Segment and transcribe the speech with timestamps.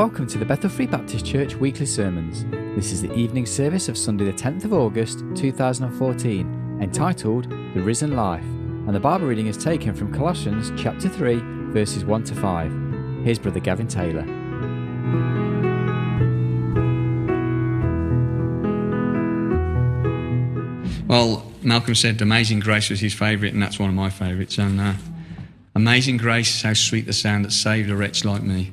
[0.00, 2.46] welcome to the Bethel Free Baptist Church weekly sermons.
[2.74, 8.16] This is the evening service of Sunday, the 10th of August 2014, entitled The Risen
[8.16, 11.38] Life, and the Bible reading is taken from Colossians chapter 3,
[11.74, 13.24] verses 1 to 5.
[13.24, 14.24] Here's Brother Gavin Taylor.
[21.08, 24.56] Well, Malcolm said Amazing Grace was his favourite, and that's one of my favourites.
[24.56, 24.94] And uh,
[25.74, 28.72] Amazing Grace, is how sweet the sound that saved a wretch like me.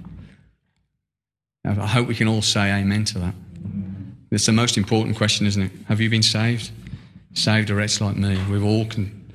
[1.67, 3.34] I hope we can all say amen to that.
[4.31, 5.71] It's the most important question, isn't it?
[5.88, 6.71] Have you been saved?
[7.34, 8.41] Saved a wretch like me.
[8.49, 9.31] We've all can,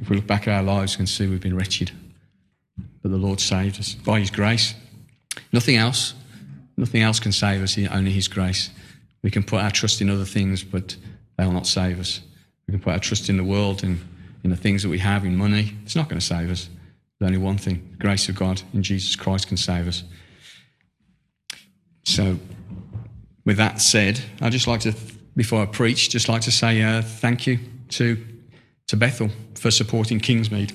[0.00, 1.92] if we look back at our lives, can see we've been wretched.
[3.02, 4.74] But the Lord saved us by His grace.
[5.52, 6.14] Nothing else.
[6.76, 8.70] Nothing else can save us, only His grace.
[9.22, 10.96] We can put our trust in other things, but
[11.36, 12.20] they will not save us.
[12.66, 14.00] We can put our trust in the world and
[14.44, 15.74] in the things that we have, in money.
[15.84, 16.68] It's not going to save us.
[17.18, 20.04] There's only one thing the grace of God in Jesus Christ can save us.
[22.08, 22.38] So,
[23.44, 24.94] with that said, I'd just like to,
[25.36, 27.58] before I preach, just like to say uh, thank you
[27.90, 28.16] to,
[28.86, 30.74] to Bethel for supporting Kingsmead.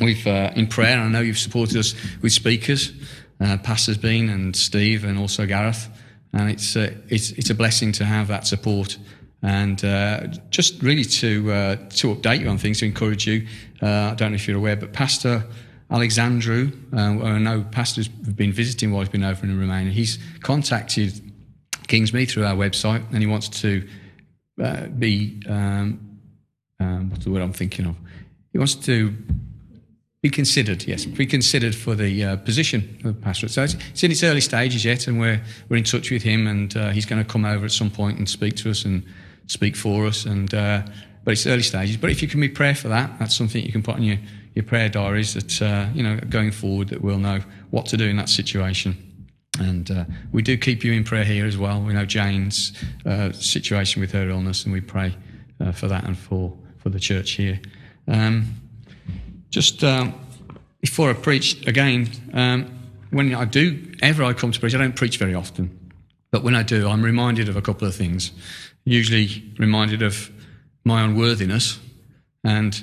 [0.00, 2.90] We've, uh, in prayer, and I know you've supported us with speakers,
[3.38, 5.90] uh, Pastors Bean and Steve, and also Gareth.
[6.32, 8.96] And it's, uh, it's, it's a blessing to have that support
[9.42, 13.46] and uh, just really to uh, to update you on things, to encourage you.
[13.82, 15.44] Uh, I don't know if you're aware, but Pastor
[15.92, 19.92] Alexandru, uh, I know pastors have been visiting while he's been over in Romania.
[19.92, 21.20] He's contacted
[21.86, 23.86] Kingsmead through our website, and he wants to
[24.62, 26.18] uh, be um,
[26.80, 27.96] um, what's the word I'm thinking of?
[28.52, 29.14] He wants to
[30.22, 33.52] be considered, yes, be considered for the uh, position of pastorate.
[33.52, 36.46] So it's, it's, in its early stages yet, and we're we're in touch with him,
[36.46, 39.04] and uh, he's going to come over at some point and speak to us and
[39.46, 40.24] speak for us.
[40.24, 40.82] And uh,
[41.24, 41.96] but it's early stages.
[41.96, 44.18] But if you can be prayer for that, that's something you can put on your,
[44.54, 45.34] your prayer diaries.
[45.34, 48.96] That uh, you know, going forward, that we'll know what to do in that situation.
[49.58, 51.80] And uh, we do keep you in prayer here as well.
[51.82, 52.72] We know Jane's
[53.04, 55.14] uh, situation with her illness, and we pray
[55.60, 57.60] uh, for that and for for the church here.
[58.08, 58.54] Um,
[59.50, 60.14] just um,
[60.80, 62.78] before I preach again, um,
[63.10, 65.78] when I do ever I come to preach, I don't preach very often.
[66.30, 68.32] But when I do, I'm reminded of a couple of things
[68.84, 70.30] usually reminded of
[70.84, 71.78] my unworthiness.
[72.44, 72.82] And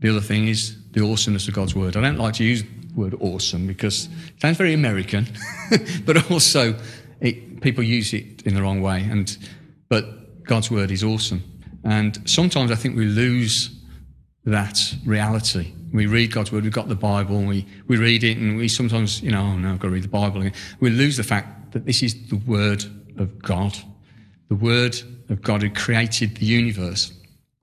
[0.00, 1.96] the other thing is the awesomeness of God's word.
[1.96, 5.26] I don't like to use the word awesome because it sounds very American,
[6.04, 6.74] but also
[7.20, 9.06] it, people use it in the wrong way.
[9.10, 9.36] And,
[9.88, 11.42] but God's word is awesome.
[11.84, 13.70] And sometimes I think we lose
[14.44, 15.72] that reality.
[15.92, 18.68] We read God's word, we've got the Bible, and we, we read it, and we
[18.68, 20.52] sometimes, you know, oh no, I've got to read the Bible again.
[20.80, 22.84] We lose the fact that this is the word
[23.16, 23.78] of God,
[24.48, 27.12] the word of God who created the universe,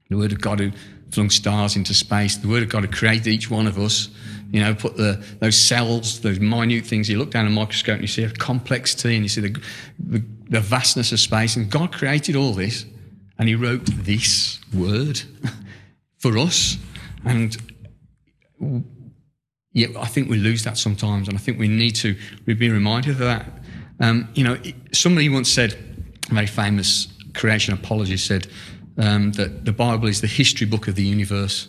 [0.09, 0.71] the Word of God who
[1.11, 4.09] flung stars into space, the Word of God who created each one of us,
[4.51, 8.03] you know, put the, those cells, those minute things, you look down a microscope and
[8.03, 9.61] you see a complexity and you see the,
[9.99, 11.55] the, the vastness of space.
[11.55, 12.85] And God created all this
[13.37, 15.21] and He wrote this Word
[16.19, 16.77] for us.
[17.23, 17.57] And
[19.73, 22.15] yeah, I think we lose that sometimes, and I think we need to
[22.45, 23.45] be reminded of that.
[23.99, 24.57] Um, you know,
[24.93, 25.73] somebody once said,
[26.29, 28.47] a very famous creation apologist said
[28.97, 31.67] um, that the Bible is the history book of the universe.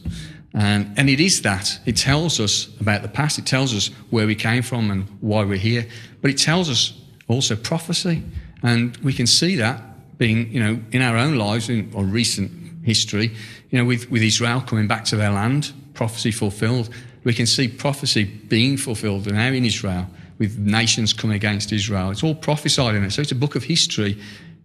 [0.54, 1.78] And, and it is that.
[1.84, 5.44] It tells us about the past, it tells us where we came from and why
[5.44, 5.86] we're here,
[6.22, 6.98] but it tells us
[7.28, 8.22] also prophecy.
[8.62, 12.50] And we can see that being, you know, in our own lives, in recent
[12.84, 13.34] history,
[13.70, 16.88] you know, with, with Israel coming back to their land, prophecy fulfilled.
[17.24, 20.06] We can see prophecy being fulfilled now in Israel
[20.38, 22.10] with nations coming against Israel.
[22.10, 23.10] It's all prophesied in it.
[23.10, 24.18] So it's a book of history.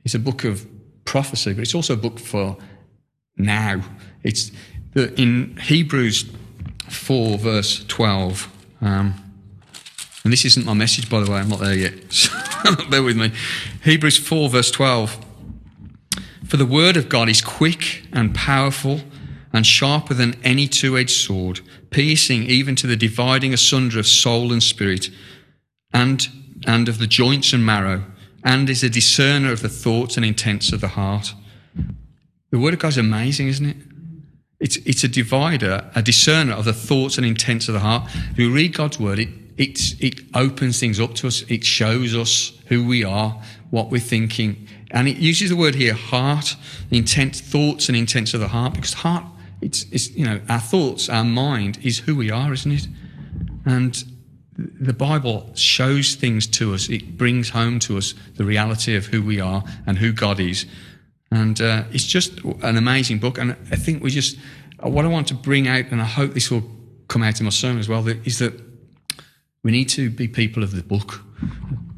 [0.06, 0.66] It's a book of
[1.06, 2.58] prophecy, but it's also a book for
[3.38, 3.82] now.
[4.24, 4.52] It's
[4.94, 6.26] the, in Hebrews
[6.90, 8.48] 4, verse 12.
[8.82, 9.14] Um,
[10.24, 11.94] and this isn't my message, by the way, I'm not there yet.
[12.90, 13.32] Bear with me.
[13.84, 15.26] Hebrews 4, verse 12.
[16.48, 19.02] For the word of God is quick and powerful
[19.54, 24.52] and sharper than any two edged sword, piercing even to the dividing asunder of soul
[24.52, 25.10] and spirit,
[25.94, 26.28] and,
[26.66, 28.04] and of the joints and marrow
[28.44, 31.34] and is a discerner of the thoughts and intents of the heart.
[32.52, 33.78] The Word of God is amazing, isn't it?
[34.60, 38.10] It's, it's a divider, a discerner of the thoughts and intents of the heart.
[38.32, 41.44] If we read God's Word, it, it, it opens things up to us.
[41.50, 44.68] It shows us who we are, what we're thinking.
[44.92, 46.56] And it uses the word here, heart,
[46.92, 49.24] intent, thoughts and intents of the heart, because heart,
[49.62, 52.88] it's, it's, you know, our thoughts, our mind is who we are, isn't it?
[53.66, 54.04] And
[54.58, 56.90] the Bible shows things to us.
[56.90, 60.66] It brings home to us the reality of who we are and who God is.
[61.32, 63.38] And uh, it's just an amazing book.
[63.38, 64.38] And I think we just,
[64.82, 66.64] what I want to bring out, and I hope this will
[67.08, 68.54] come out in my sermon as well, is that
[69.64, 71.22] we need to be people of the book.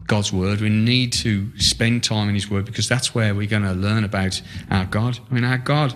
[0.06, 0.62] God's word.
[0.62, 4.04] We need to spend time in his word because that's where we're going to learn
[4.04, 5.18] about our God.
[5.30, 5.96] I mean, our God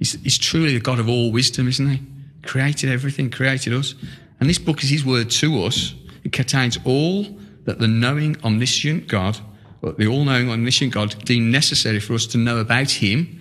[0.00, 2.00] is, is truly the God of all wisdom, isn't he?
[2.44, 3.94] Created everything, created us.
[4.40, 5.94] And this book is his word to us.
[6.24, 7.24] It contains all
[7.64, 9.38] that the knowing, omniscient God,
[9.82, 13.40] the all knowing, omniscient God, deemed necessary for us to know about him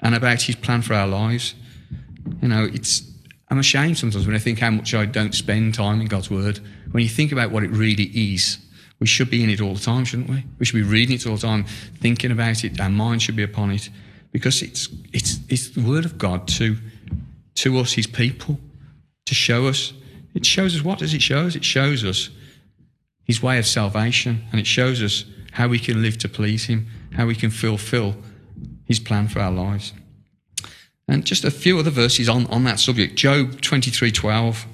[0.00, 1.54] and about his plan for our lives.
[2.40, 3.02] You know, it's,
[3.48, 6.60] I'm ashamed sometimes when I think how much I don't spend time in God's word.
[6.90, 8.58] When you think about what it really is,
[8.98, 10.44] we should be in it all the time, shouldn't we?
[10.58, 11.64] We should be reading it all the time,
[12.00, 12.80] thinking about it.
[12.80, 13.90] Our mind should be upon it
[14.30, 16.76] because it's, it's, it's the word of God to,
[17.56, 18.58] to us, his people,
[19.26, 19.92] to show us.
[20.34, 21.54] It shows us what does it show us?
[21.54, 22.30] It shows us
[23.24, 26.86] his way of salvation and it shows us how we can live to please him,
[27.14, 28.16] how we can fulfill
[28.84, 29.92] his plan for our lives.
[31.08, 33.16] And just a few other verses on, on that subject.
[33.16, 34.48] Job 23.12.
[34.50, 34.66] If you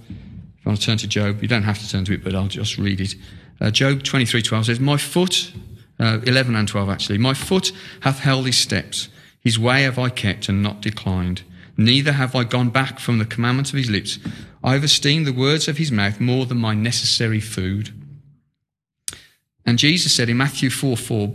[0.64, 2.78] want to turn to Job, you don't have to turn to it, but I'll just
[2.78, 3.14] read it.
[3.60, 5.52] Uh, Job 23:12 says, "My foot,
[5.99, 9.08] uh, 11 and 12 actually, my foot hath held his steps.
[9.40, 11.43] His way have I kept and not declined.
[11.76, 14.19] Neither have I gone back from the commandment of his lips.
[14.62, 17.93] I have esteemed the words of his mouth more than my necessary food."
[19.69, 21.31] And Jesus said in Matthew 4 4,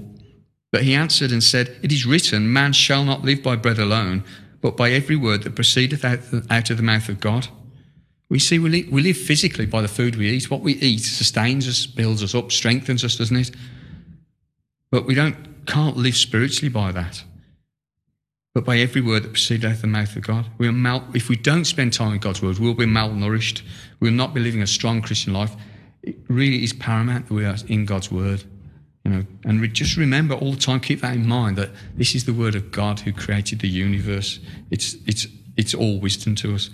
[0.71, 4.23] But he answered and said, It is written, Man shall not live by bread alone,
[4.59, 7.49] but by every word that proceedeth out, of the mouth of God.
[8.29, 10.49] We see we live, we live physically by the food we eat.
[10.49, 13.51] What we eat sustains us, builds us up, strengthens us, doesn't it?
[14.89, 17.23] But we don't can't live spiritually by that.
[18.53, 20.45] But by every word that proceeds out of the mouth of God.
[20.59, 23.63] We mal- if we don't spend time in God's word, we'll be malnourished.
[23.99, 25.55] We'll not be living a strong Christian life.
[26.03, 28.43] It really is paramount that we are in God's word.
[29.03, 32.13] You know, and re- just remember all the time, keep that in mind that this
[32.13, 34.39] is the word of God who created the universe.
[34.69, 35.27] It's, it's,
[35.57, 36.69] it's all wisdom to us.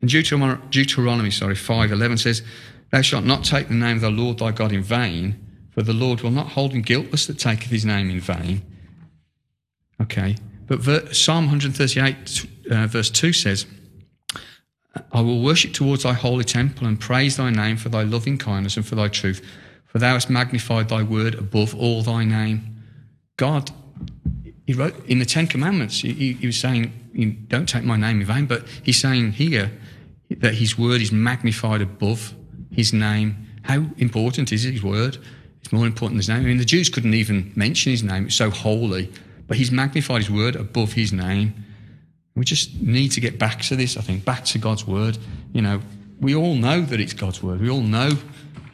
[0.00, 2.42] And Deuteronomy, Deuteronomy sorry, 5.11 says,
[2.90, 5.40] Thou shalt not take the name of the Lord thy God in vain,
[5.70, 8.62] for the Lord will not hold him guiltless that taketh his name in vain.
[10.00, 10.36] Okay.
[10.66, 13.66] But Psalm 138, uh, verse 2 says,
[15.12, 18.76] I will worship towards thy holy temple and praise thy name for thy loving kindness
[18.76, 19.44] and for thy truth,
[19.86, 22.82] for thou hast magnified thy word above all thy name.
[23.36, 23.70] God,
[24.66, 28.26] he wrote in the Ten Commandments, he, he was saying, Don't take my name in
[28.26, 29.70] vain, but he's saying here,
[30.30, 32.34] that his word is magnified above
[32.70, 33.46] his name.
[33.62, 35.18] How important is his word?
[35.60, 36.40] It's more important than his name.
[36.40, 39.12] I mean, the Jews couldn't even mention his name, it's so holy,
[39.46, 41.54] but he's magnified his word above his name.
[42.34, 45.18] We just need to get back to this, I think, back to God's word.
[45.52, 45.80] You know,
[46.20, 48.10] we all know that it's God's word, we all know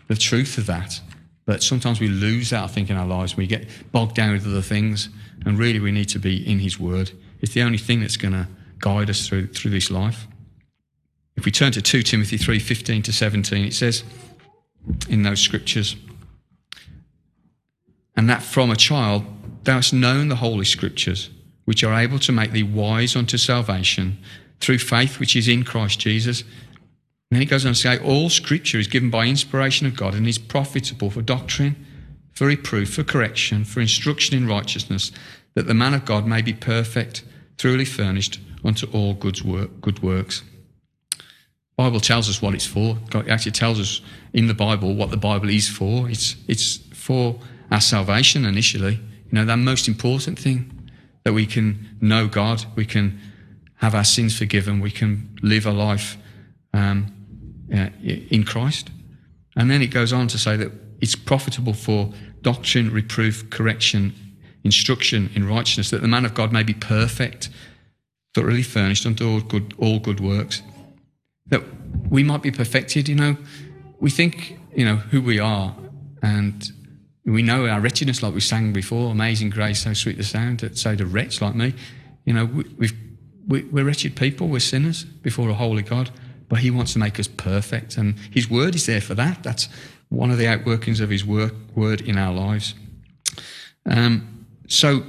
[0.08, 1.00] the truth of that.
[1.46, 3.36] But sometimes we lose that, I think, in our lives.
[3.36, 5.08] We get bogged down with other things,
[5.44, 7.10] and really we need to be in His Word.
[7.40, 8.46] It's the only thing that's going to
[8.78, 10.28] guide us through, through this life.
[11.36, 14.04] If we turn to 2 Timothy 3 15 to 17, it says
[15.08, 15.96] in those scriptures,
[18.16, 19.24] and that from a child
[19.64, 21.30] thou hast known the holy scriptures,
[21.64, 24.18] which are able to make thee wise unto salvation
[24.60, 26.42] through faith which is in Christ Jesus.
[26.42, 30.14] And then he goes on to say, All scripture is given by inspiration of God
[30.14, 31.76] and is profitable for doctrine,
[32.32, 35.12] for reproof, for correction, for instruction in righteousness,
[35.54, 37.22] that the man of God may be perfect,
[37.56, 40.42] truly furnished unto all good, work, good works.
[41.76, 42.98] Bible tells us what it's for.
[43.08, 44.02] God actually tells us
[44.34, 46.10] in the Bible what the Bible is for.
[46.10, 47.40] It's, it's for
[47.70, 49.00] our salvation initially.
[49.30, 50.90] You know, that most important thing
[51.24, 53.20] that we can know God, we can
[53.76, 56.16] have our sins forgiven, we can live a life
[56.74, 57.12] um,
[57.74, 58.90] uh, in Christ.
[59.56, 64.14] And then it goes on to say that it's profitable for doctrine, reproof, correction,
[64.64, 67.48] instruction in righteousness, that the man of God may be perfect,
[68.34, 70.62] thoroughly furnished unto all good, all good works
[71.50, 71.62] that
[72.08, 73.08] we might be perfected.
[73.08, 73.36] You know,
[73.98, 75.74] we think, you know, who we are
[76.22, 76.72] and
[77.34, 80.78] we know our wretchedness, like we sang before, amazing grace, so sweet the sound that
[80.78, 81.74] saved a wretch like me.
[82.24, 82.90] You know, we,
[83.46, 86.10] we, we're wretched people, we're sinners before a holy God,
[86.48, 87.96] but He wants to make us perfect.
[87.96, 89.42] And His word is there for that.
[89.42, 89.68] That's
[90.08, 92.74] one of the outworkings of His work, word in our lives.
[93.86, 95.04] Um, so,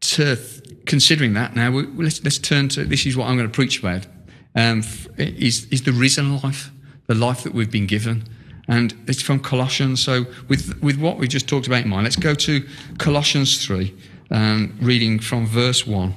[0.00, 0.38] to,
[0.86, 4.06] considering that now, let's, let's turn to this is what I'm going to preach about
[4.54, 4.82] um,
[5.16, 6.70] is, is the risen life,
[7.06, 8.24] the life that we've been given.
[8.68, 10.02] And it's from Colossians.
[10.02, 12.66] So, with, with what we just talked about in mind, let's go to
[12.98, 13.94] Colossians 3,
[14.30, 16.14] um, reading from verse 1.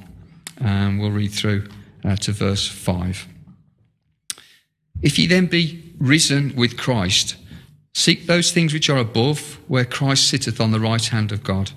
[0.61, 1.67] and we'll read through
[2.03, 3.27] uh, to verse 5.
[5.01, 7.35] If ye then be risen with Christ,
[7.93, 11.71] seek those things which are above, where Christ sitteth on the right hand of God.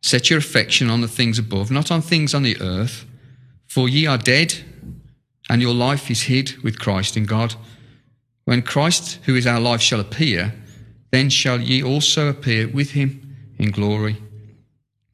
[0.00, 3.04] Set your affection on the things above, not on things on the earth,
[3.66, 4.54] for ye are dead
[5.48, 7.54] and your life is hid with Christ in God.
[8.44, 10.54] When Christ, who is our life, shall appear,
[11.10, 14.16] then shall ye also appear with him in glory.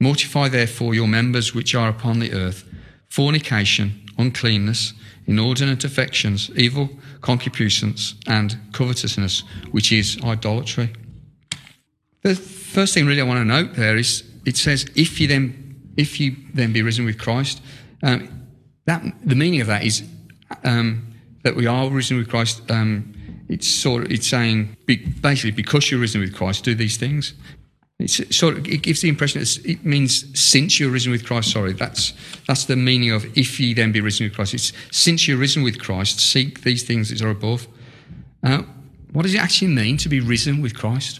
[0.00, 2.64] Mortify therefore your members which are upon the earth
[3.08, 4.92] fornication, uncleanness,
[5.26, 6.90] inordinate affections, evil
[7.23, 10.92] concupiscence, and covetousness, which is idolatry.
[12.23, 15.92] The first thing really I want to note there is it says, if you then,
[15.97, 17.61] if you then be risen with Christ,
[18.02, 18.47] um,
[18.87, 20.02] that, the meaning of that is
[20.64, 21.06] um,
[21.42, 22.62] that we are risen with Christ.
[22.70, 23.14] Um,
[23.49, 24.76] it's sort of, it's saying
[25.21, 27.35] basically because you're risen with Christ, do these things.
[27.99, 31.50] It's sort of, it gives the impression it means since you're risen with Christ.
[31.50, 32.12] Sorry, that's
[32.47, 34.55] that's the meaning of if ye then be risen with Christ.
[34.55, 37.67] It's since you're risen with Christ, seek these things that are above.
[38.45, 38.62] Uh,
[39.12, 41.19] what does it actually mean to be risen with Christ?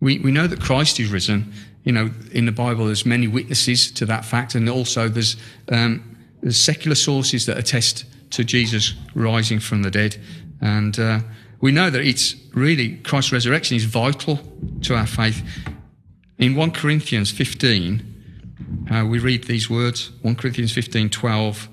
[0.00, 1.52] We we know that Christ is risen.
[1.82, 5.36] You know, in the Bible, there's many witnesses to that fact, and also there's
[5.72, 10.18] um, there's secular sources that attest to Jesus rising from the dead,
[10.60, 11.20] and uh,
[11.60, 14.38] we know that it's really Christ's resurrection is vital
[14.82, 15.42] to our faith.
[16.38, 21.68] In 1 Corinthians 15, uh, we read these words 1 Corinthians 15 12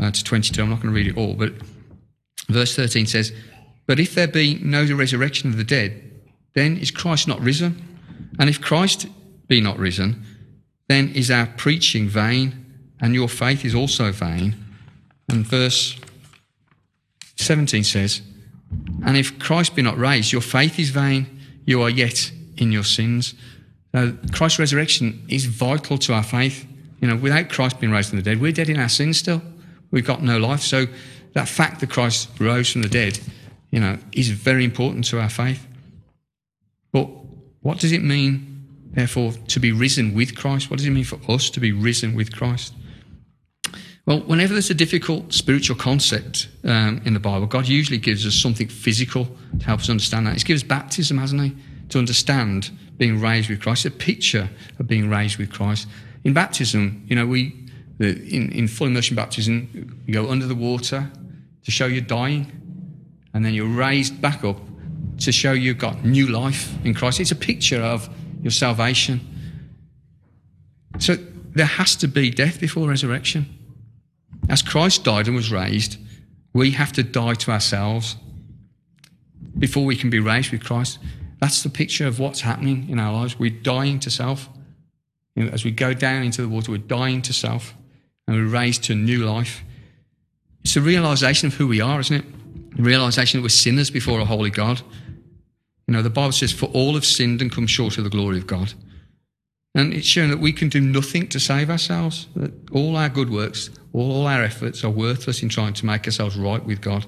[0.00, 0.62] uh, to 22.
[0.62, 1.52] I'm not going to read it all, but
[2.48, 3.32] verse 13 says,
[3.86, 6.02] But if there be no resurrection of the dead,
[6.54, 7.84] then is Christ not risen?
[8.38, 9.06] And if Christ
[9.48, 10.24] be not risen,
[10.88, 12.64] then is our preaching vain,
[13.00, 14.56] and your faith is also vain.
[15.28, 15.96] And verse
[17.38, 18.20] 17 says,
[19.04, 22.84] And if Christ be not raised, your faith is vain, you are yet in your
[22.84, 23.34] sins.
[23.94, 26.66] Uh, Christ's resurrection is vital to our faith.
[27.00, 29.40] You know, without Christ being raised from the dead, we're dead in our sins still.
[29.90, 30.60] We've got no life.
[30.60, 30.86] So
[31.34, 33.20] that fact that Christ rose from the dead,
[33.70, 35.66] you know, is very important to our faith.
[36.92, 37.08] But
[37.60, 40.70] what does it mean, therefore, to be risen with Christ?
[40.70, 42.74] What does it mean for us to be risen with Christ?
[44.08, 48.34] Well, whenever there's a difficult spiritual concept um, in the Bible, God usually gives us
[48.34, 50.32] something physical to help us understand that.
[50.32, 51.54] He's given us baptism, hasn't He?
[51.90, 54.48] To understand being raised with Christ, a picture
[54.78, 55.88] of being raised with Christ.
[56.24, 57.54] In baptism, you know, we
[57.98, 61.10] in, in full immersion baptism, you go under the water
[61.64, 62.50] to show you're dying,
[63.34, 64.58] and then you're raised back up
[65.18, 67.20] to show you've got new life in Christ.
[67.20, 68.08] It's a picture of
[68.40, 69.20] your salvation.
[70.98, 71.16] So
[71.50, 73.54] there has to be death before resurrection.
[74.48, 75.98] As Christ died and was raised,
[76.52, 78.16] we have to die to ourselves
[79.58, 80.98] before we can be raised with Christ.
[81.40, 83.38] That's the picture of what's happening in our lives.
[83.38, 84.48] We're dying to self.
[85.36, 87.74] As we go down into the water, we're dying to self
[88.26, 89.62] and we're raised to new life.
[90.64, 92.76] It's a realization of who we are, isn't it?
[92.76, 94.82] The realization that we're sinners before a holy God.
[95.86, 98.38] You know, the Bible says, For all have sinned and come short of the glory
[98.38, 98.74] of God.
[99.74, 103.30] And it's shown that we can do nothing to save ourselves, that all our good
[103.30, 107.06] works, all our efforts are worthless in trying to make ourselves right with God.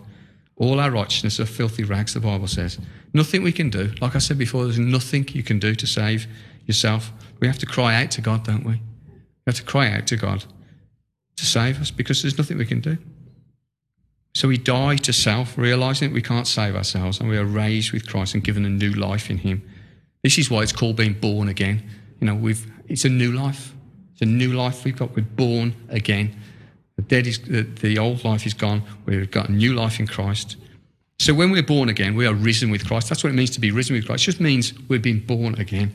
[0.56, 2.78] All our righteousness are filthy rags, the Bible says.
[3.12, 3.92] Nothing we can do.
[4.00, 6.26] Like I said before, there's nothing you can do to save
[6.66, 7.12] yourself.
[7.40, 8.74] We have to cry out to God, don't we?
[8.74, 10.44] We have to cry out to God
[11.36, 12.98] to save us because there's nothing we can do.
[14.34, 17.92] So we die to self, realizing that we can't save ourselves, and we are raised
[17.92, 19.62] with Christ and given a new life in Him.
[20.22, 21.82] This is why it's called being born again.
[22.20, 23.74] You know, we've, it's a new life.
[24.12, 25.16] It's a new life we've got.
[25.16, 26.36] We're born again.
[27.10, 28.84] Dead is the, the old life is gone.
[29.04, 30.56] We've got a new life in Christ.
[31.18, 33.08] So when we're born again, we are risen with Christ.
[33.08, 34.22] That's what it means to be risen with Christ.
[34.22, 35.92] It just means we've been born again.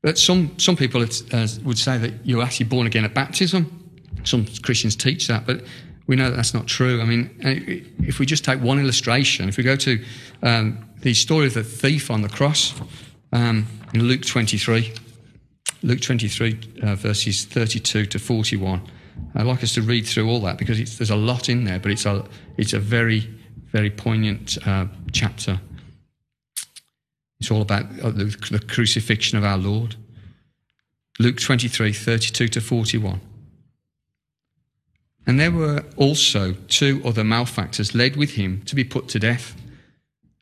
[0.00, 3.90] But some, some people uh, would say that you're actually born again at baptism.
[4.24, 5.62] Some Christians teach that, but
[6.06, 7.02] we know that that's not true.
[7.02, 10.02] I mean, uh, if we just take one illustration, if we go to
[10.42, 12.72] um, the story of the thief on the cross
[13.34, 14.94] um, in Luke 23,
[15.82, 18.80] Luke 23, uh, verses 32 to 41.
[19.34, 21.90] I'd like us to read through all that because there's a lot in there, but
[21.90, 22.24] it's a,
[22.56, 23.28] it's a very
[23.72, 25.60] very poignant uh, chapter.
[27.40, 29.96] It's all about uh, the, the crucifixion of our Lord.
[31.18, 33.20] Luke 23 32 to 41.
[35.26, 39.56] And there were also two other malefactors led with him to be put to death.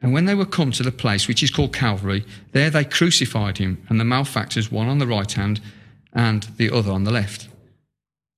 [0.02, 3.58] And when they were come to the place which is called Calvary, there they crucified
[3.58, 5.60] him, and the malefactors, one on the right hand
[6.14, 7.49] and the other on the left.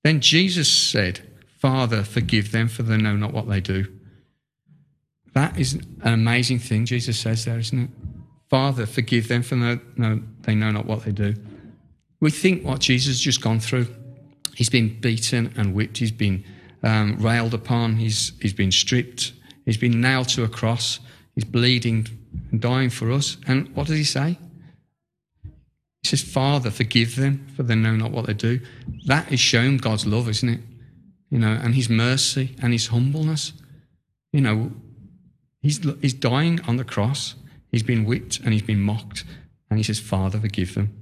[0.03, 1.21] Then Jesus said,
[1.59, 3.85] Father, forgive them, for they know not what they do.
[5.33, 7.89] That is an amazing thing Jesus says there, isn't it?
[8.49, 11.33] Father, forgive them for they know not what they do.
[12.19, 13.87] We think what Jesus has just gone through.
[14.53, 15.97] He's been beaten and whipped.
[15.97, 16.43] He's been
[16.83, 17.95] um, railed upon.
[17.95, 19.33] He's, he's been stripped.
[19.65, 20.99] He's been nailed to a cross.
[21.33, 22.07] He's bleeding
[22.51, 23.37] and dying for us.
[23.47, 24.37] And what does he say?
[26.03, 28.59] He says, Father, forgive them, for they know not what they do.
[29.05, 30.59] That is showing God's love, isn't it?
[31.29, 33.53] You know, and his mercy and his humbleness.
[34.31, 34.71] You know,
[35.63, 37.35] He's, he's dying on the cross.
[37.71, 39.23] He's been whipped and he's been mocked.
[39.69, 40.93] And he says, Father, forgive them.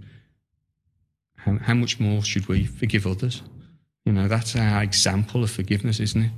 [1.35, 3.41] How, how much more should we forgive others?
[4.05, 6.31] You know, that's our example of forgiveness, isn't it?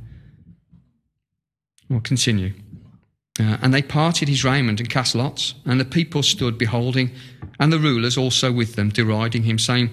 [1.89, 2.53] We'll continue.
[3.37, 7.11] Uh, and they parted his raiment and cast lots, and the people stood beholding,
[7.63, 9.89] and the rulers also with them, deriding him, saying,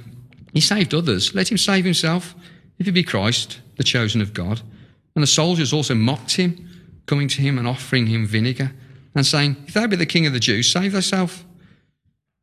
[0.52, 2.34] He saved others, let him save himself,
[2.80, 4.60] if he be Christ, the chosen of God.
[5.14, 6.68] And the soldiers also mocked him,
[7.06, 8.72] coming to him and offering him vinegar,
[9.14, 11.44] and saying, If thou be the king of the Jews, save thyself.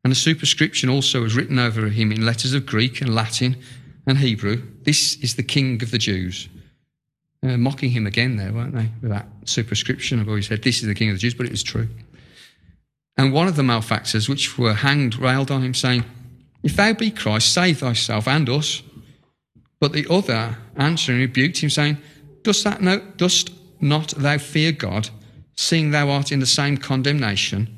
[0.02, 3.58] And a superscription also was written over him in letters of Greek and Latin
[4.06, 6.48] and Hebrew This is the king of the Jews.
[7.42, 8.88] Uh, mocking him again there, weren't they?
[9.02, 10.20] With that superscription.
[10.20, 11.86] I've always said, This is the king of the Jews, but it was true.
[13.18, 16.04] And one of the malefactors, which were hanged, railed on him, saying,
[16.62, 18.82] If thou be Christ, save thyself and us.
[19.80, 21.98] But the other answering rebuked him, saying,
[22.44, 25.10] Dost, that no, dost not thou fear God,
[25.56, 27.76] seeing thou art in the same condemnation?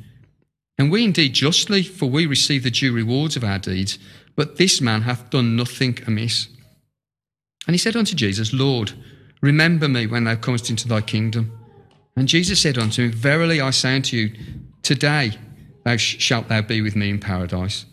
[0.78, 3.98] And we indeed justly, for we receive the due rewards of our deeds,
[4.36, 6.48] but this man hath done nothing amiss.
[7.66, 8.92] And he said unto Jesus, Lord,
[9.40, 11.52] remember me when thou comest into thy kingdom.
[12.16, 14.32] And Jesus said unto him, Verily I say unto you,
[14.90, 15.30] today
[15.84, 17.86] thou shalt thou be with me in paradise.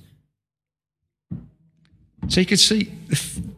[2.27, 2.92] So you could see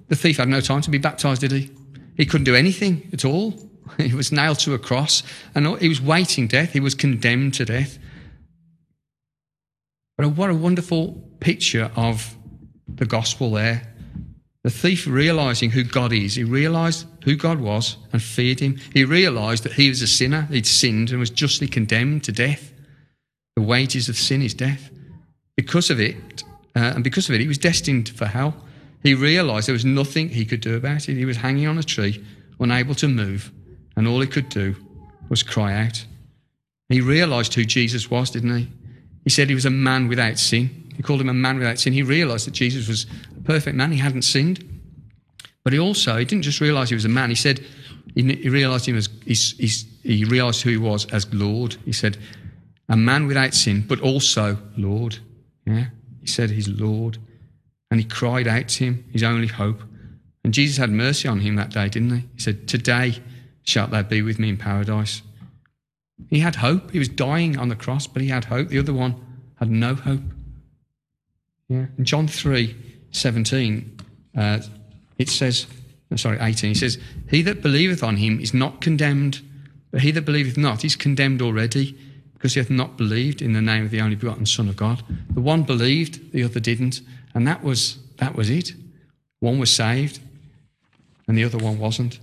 [0.10, 1.72] the thief had no time to be baptized, did he?
[2.18, 3.54] He couldn't do anything at all.
[3.98, 5.24] He was nailed to a cross
[5.56, 6.74] and he was waiting death.
[6.74, 7.98] He was condemned to death.
[10.16, 12.36] But what a wonderful picture of
[12.88, 13.82] the gospel there.
[14.64, 18.78] The thief realizing who God is, he realized who God was and feared him.
[18.94, 22.74] He realized that he was a sinner, he'd sinned and was justly condemned to death.
[23.60, 24.90] The wages of sin is death.
[25.58, 26.46] Because of it,
[26.78, 28.56] uh, and because of it, he was destined for hell.
[29.04, 31.18] He realized there was nothing he could do about it.
[31.18, 32.24] He was hanging on a tree,
[32.62, 33.52] unable to move,
[33.98, 34.78] and all he could do
[35.28, 36.06] was cry out.
[36.88, 38.70] He realized who Jesus was, didn't he?
[39.26, 40.94] He said he was a man without sin.
[40.96, 41.92] He called him a man without sin.
[41.92, 43.92] He realized that Jesus was a perfect man.
[43.92, 44.64] He hadn't sinned.
[45.66, 47.28] But he also, he didn't just realize he was a man.
[47.28, 47.60] He said,
[48.16, 51.76] he, he realized him as, he's, he's, he realized who he was as Lord.
[51.84, 52.18] He said,
[52.90, 55.20] a man without sin, but also Lord.
[55.66, 55.86] Yeah.
[56.22, 57.20] He said he's Lord.
[57.92, 59.82] And he cried out to him, his only hope.
[60.44, 62.28] And Jesus had mercy on him that day, didn't he?
[62.34, 63.20] He said, Today
[63.64, 65.22] shalt thou be with me in paradise.
[66.30, 66.92] He had hope.
[66.92, 68.70] He was dying on the cross, but he had hope.
[68.70, 69.16] The other one
[69.56, 70.22] had no hope.
[71.68, 71.86] Yeah.
[71.98, 72.76] In John 3
[73.12, 73.98] 17,
[74.38, 74.60] uh,
[75.18, 75.66] it says,
[76.16, 77.00] sorry, 18, he says,
[77.30, 79.42] He that believeth on him is not condemned,
[79.92, 81.98] but he that believeth not is condemned already,
[82.40, 85.04] because he hath not believed in the name of the only begotten Son of God.
[85.32, 87.02] The one believed, the other didn't,
[87.34, 88.74] and that was that was it.
[89.42, 90.22] One was saved,
[91.28, 92.20] and the other one wasn't.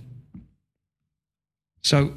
[1.83, 2.13] So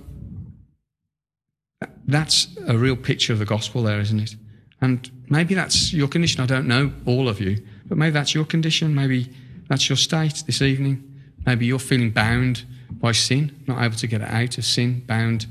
[2.06, 4.34] that's a real picture of the gospel there, isn't it?
[4.80, 6.40] And maybe that's your condition.
[6.40, 8.94] I don't know all of you, but maybe that's your condition.
[8.94, 9.30] Maybe
[9.68, 11.06] that's your state this evening.
[11.44, 15.46] Maybe you're feeling bound by sin, not able to get out of sin, bound,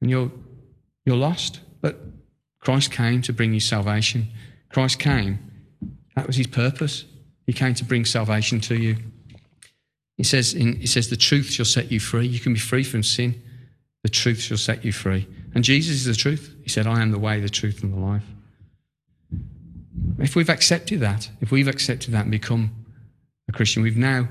[0.00, 0.30] and you're
[1.08, 1.60] you're lost.
[1.80, 1.98] But
[2.60, 4.28] Christ came to bring you salvation.
[4.68, 5.38] Christ came.
[6.14, 7.06] That was his purpose.
[7.46, 8.96] He came to bring salvation to you.
[10.18, 12.26] He says, in, he says, the truth shall set you free.
[12.26, 13.40] You can be free from sin.
[14.02, 15.26] The truth shall set you free.
[15.54, 16.54] And Jesus is the truth.
[16.62, 18.26] He said, I am the way, the truth, and the life.
[20.18, 22.84] If we've accepted that, if we've accepted that and become
[23.48, 24.28] a Christian, we've now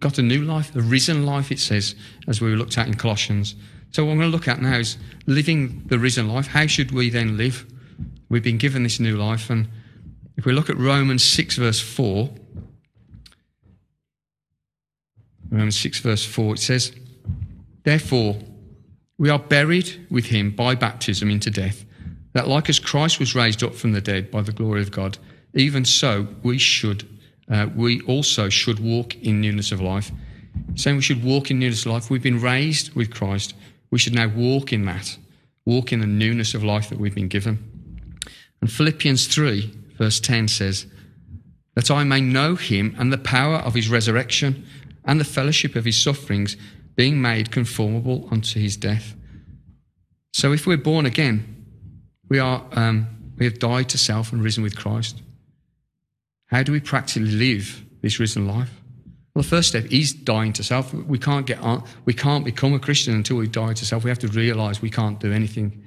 [0.00, 1.94] got a new life, a risen life, it says,
[2.28, 3.56] as we looked at in Colossians.
[3.90, 6.48] So, what I'm going to look at now is living the risen life.
[6.48, 7.66] How should we then live?
[8.28, 9.50] We've been given this new life.
[9.50, 9.68] And
[10.36, 12.30] if we look at Romans 6, verse 4,
[15.50, 16.92] Romans 6, verse 4, it says,
[17.84, 18.36] Therefore,
[19.16, 21.84] we are buried with him by baptism into death,
[22.34, 25.18] that like as Christ was raised up from the dead by the glory of God,
[25.54, 27.08] even so we should,
[27.50, 30.12] uh, we also should walk in newness of life.
[30.74, 33.54] Saying we should walk in newness of life, we've been raised with Christ.
[33.90, 35.16] We should now walk in that,
[35.64, 37.64] walk in the newness of life that we've been given.
[38.60, 40.86] And Philippians 3, verse 10 says,
[41.74, 44.66] That I may know him and the power of his resurrection
[45.04, 46.56] and the fellowship of his sufferings
[46.96, 49.14] being made conformable unto his death.
[50.32, 51.54] So if we're born again,
[52.28, 55.22] we are um, we have died to self and risen with Christ.
[56.46, 58.77] How do we practically live this risen life?
[59.38, 60.92] Well, the first step is dying to self.
[60.92, 64.02] We can't get on, we can't become a Christian until we die to self.
[64.02, 65.80] We have to realize we can't do anything.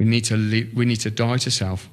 [0.00, 1.88] We need to live, we need to die to self,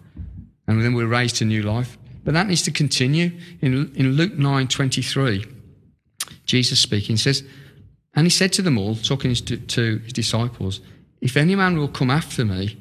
[0.68, 1.96] and then we're raised to new life.
[2.24, 3.30] But that needs to continue.
[3.62, 5.46] In, in Luke 9 23,
[6.48, 7.44] Jesus speaking says,
[8.16, 10.82] and he said to them all, talking to his disciples,
[11.22, 12.78] If any man will come after me,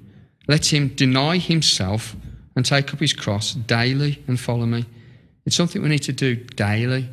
[0.47, 2.17] Let him deny himself
[2.57, 4.87] and take up his cross daily and follow me.
[5.45, 7.11] It's something we need to do daily.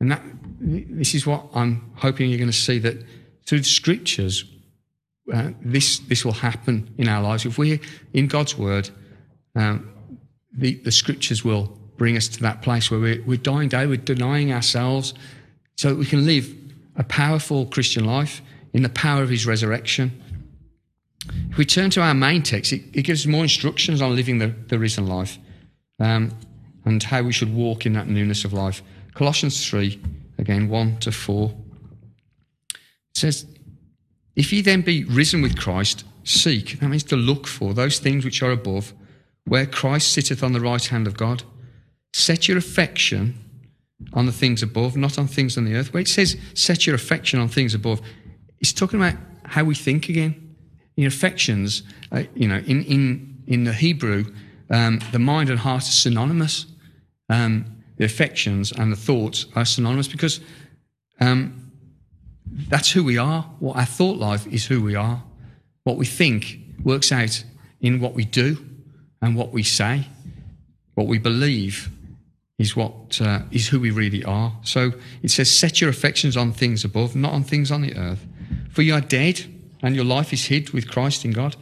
[0.00, 0.22] And that,
[0.60, 2.96] this is what I'm hoping you're going to see that
[3.46, 4.44] through the scriptures,
[5.32, 7.46] uh, this, this will happen in our lives.
[7.46, 7.80] If we're
[8.12, 8.90] in God's word,
[9.54, 9.90] um,
[10.52, 13.96] the, the scriptures will bring us to that place where we're, we're dying day, we're
[13.96, 15.14] denying ourselves
[15.76, 16.54] so that we can live
[16.96, 20.22] a powerful Christian life in the power of his resurrection.
[21.50, 24.54] If we turn to our main text, it, it gives more instructions on living the,
[24.68, 25.38] the risen life
[25.98, 26.32] um,
[26.84, 28.82] and how we should walk in that newness of life.
[29.16, 29.98] Colossians 3,
[30.36, 31.50] again, 1 to 4.
[32.70, 32.76] It
[33.14, 33.46] says,
[34.36, 38.26] If ye then be risen with Christ, seek, that means to look for those things
[38.26, 38.92] which are above,
[39.46, 41.44] where Christ sitteth on the right hand of God.
[42.12, 43.38] Set your affection
[44.12, 45.94] on the things above, not on things on the earth.
[45.94, 48.02] Where it says, set your affection on things above,
[48.60, 50.56] it's talking about how we think again
[50.98, 54.26] in affections, uh, you know, in, in, in the Hebrew,
[54.68, 56.66] um, the mind and heart are synonymous.
[57.30, 60.40] Um, the affections and the thoughts are synonymous because
[61.20, 61.70] um,
[62.68, 63.42] that's who we are.
[63.58, 65.22] What our thought life is who we are.
[65.84, 67.44] What we think works out
[67.80, 68.64] in what we do
[69.22, 70.06] and what we say.
[70.94, 71.90] What we believe
[72.58, 74.52] is what uh, is who we really are.
[74.62, 78.26] So it says, "Set your affections on things above, not on things on the earth,
[78.70, 79.46] for you are dead."
[79.82, 81.56] and your life is hid with Christ in God?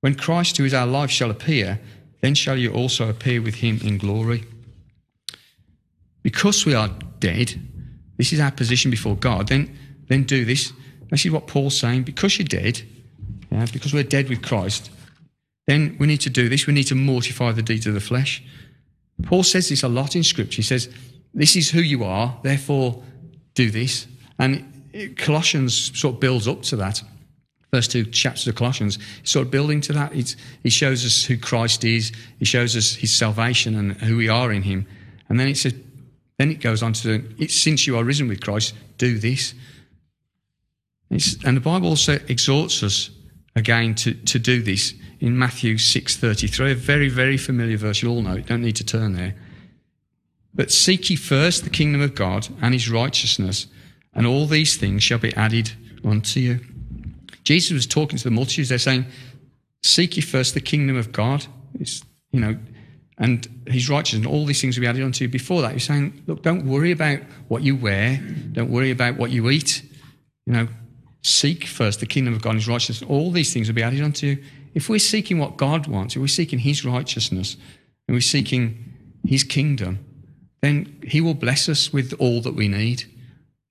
[0.00, 1.80] When Christ, who is our life, shall appear,
[2.20, 4.44] then shall you also appear with him in glory.
[6.22, 7.60] Because we are dead,
[8.16, 9.76] this is our position before God, then,
[10.08, 10.72] then do this.
[11.10, 12.02] This is what Paul's saying.
[12.02, 12.82] Because you're dead,
[13.50, 14.90] yeah, because we're dead with Christ,
[15.66, 16.66] then we need to do this.
[16.66, 18.42] We need to mortify the deeds of the flesh.
[19.22, 20.56] Paul says this a lot in Scripture.
[20.56, 20.88] He says,
[21.34, 23.02] This is who you are, therefore
[23.54, 24.06] do this.
[24.38, 24.64] And
[25.16, 27.02] Colossians sort of builds up to that.
[27.72, 30.14] First two chapters of Colossians, sort of building to that.
[30.14, 32.12] It's, he shows us who Christ is.
[32.38, 34.86] He shows us his salvation and who we are in him.
[35.28, 35.74] And then it says,
[36.38, 39.54] then it goes on to, since you are risen with Christ, do this.
[41.10, 43.10] It's, and the Bible also exhorts us
[43.56, 48.02] again to, to do this in Matthew 6.33, a very, very familiar verse.
[48.02, 49.34] You all know it, don't need to turn there.
[50.54, 53.66] But seek ye first the kingdom of God and his righteousness,
[54.14, 55.72] and all these things shall be added
[56.04, 56.60] unto you.
[57.42, 58.68] Jesus was talking to the multitudes.
[58.68, 59.06] They're saying,
[59.82, 61.46] Seek ye first the kingdom of God.
[61.78, 62.58] It's, you know,
[63.18, 65.28] and his righteousness, and all these things will be added unto you.
[65.28, 68.16] Before that, he's saying, Look, don't worry about what you wear,
[68.52, 69.82] don't worry about what you eat.
[70.46, 70.68] You know,
[71.22, 73.08] seek first the kingdom of God and his righteousness.
[73.08, 74.44] All these things will be added unto you.
[74.74, 77.56] If we're seeking what God wants, if we're seeking his righteousness,
[78.06, 78.94] and we're seeking
[79.26, 80.04] his kingdom,
[80.62, 83.04] then he will bless us with all that we need.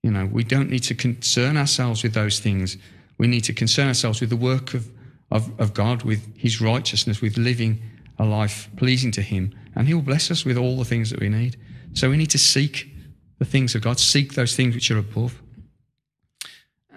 [0.03, 2.77] You know, we don't need to concern ourselves with those things.
[3.17, 4.89] We need to concern ourselves with the work of,
[5.31, 7.81] of, of God, with His righteousness, with living
[8.19, 9.53] a life pleasing to Him.
[9.75, 11.57] And He will bless us with all the things that we need.
[11.93, 12.93] So we need to seek
[13.39, 15.41] the things of God, seek those things which are above.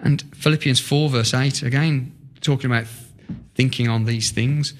[0.01, 2.87] And Philippians 4, verse 8, again, talking about
[3.53, 4.73] thinking on these things.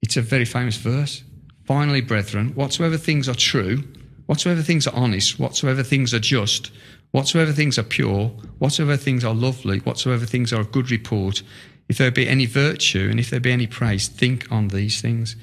[0.00, 1.22] It's a very famous verse.
[1.64, 3.84] Finally, brethren, whatsoever things are true,
[4.26, 6.70] Whatsoever things are honest, whatsoever things are just,
[7.10, 11.42] whatsoever things are pure, whatsoever things are lovely, whatsoever things are of good report,
[11.88, 15.36] if there be any virtue and if there be any praise, think on these things.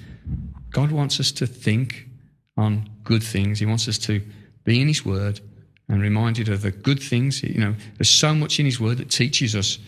[0.71, 2.08] God wants us to think
[2.58, 3.60] on good things.
[3.60, 4.21] He wants us to
[4.63, 5.39] be in His Word
[5.88, 7.41] and reminded of the good things.
[7.41, 9.80] You know, there's so much in His Word that teaches us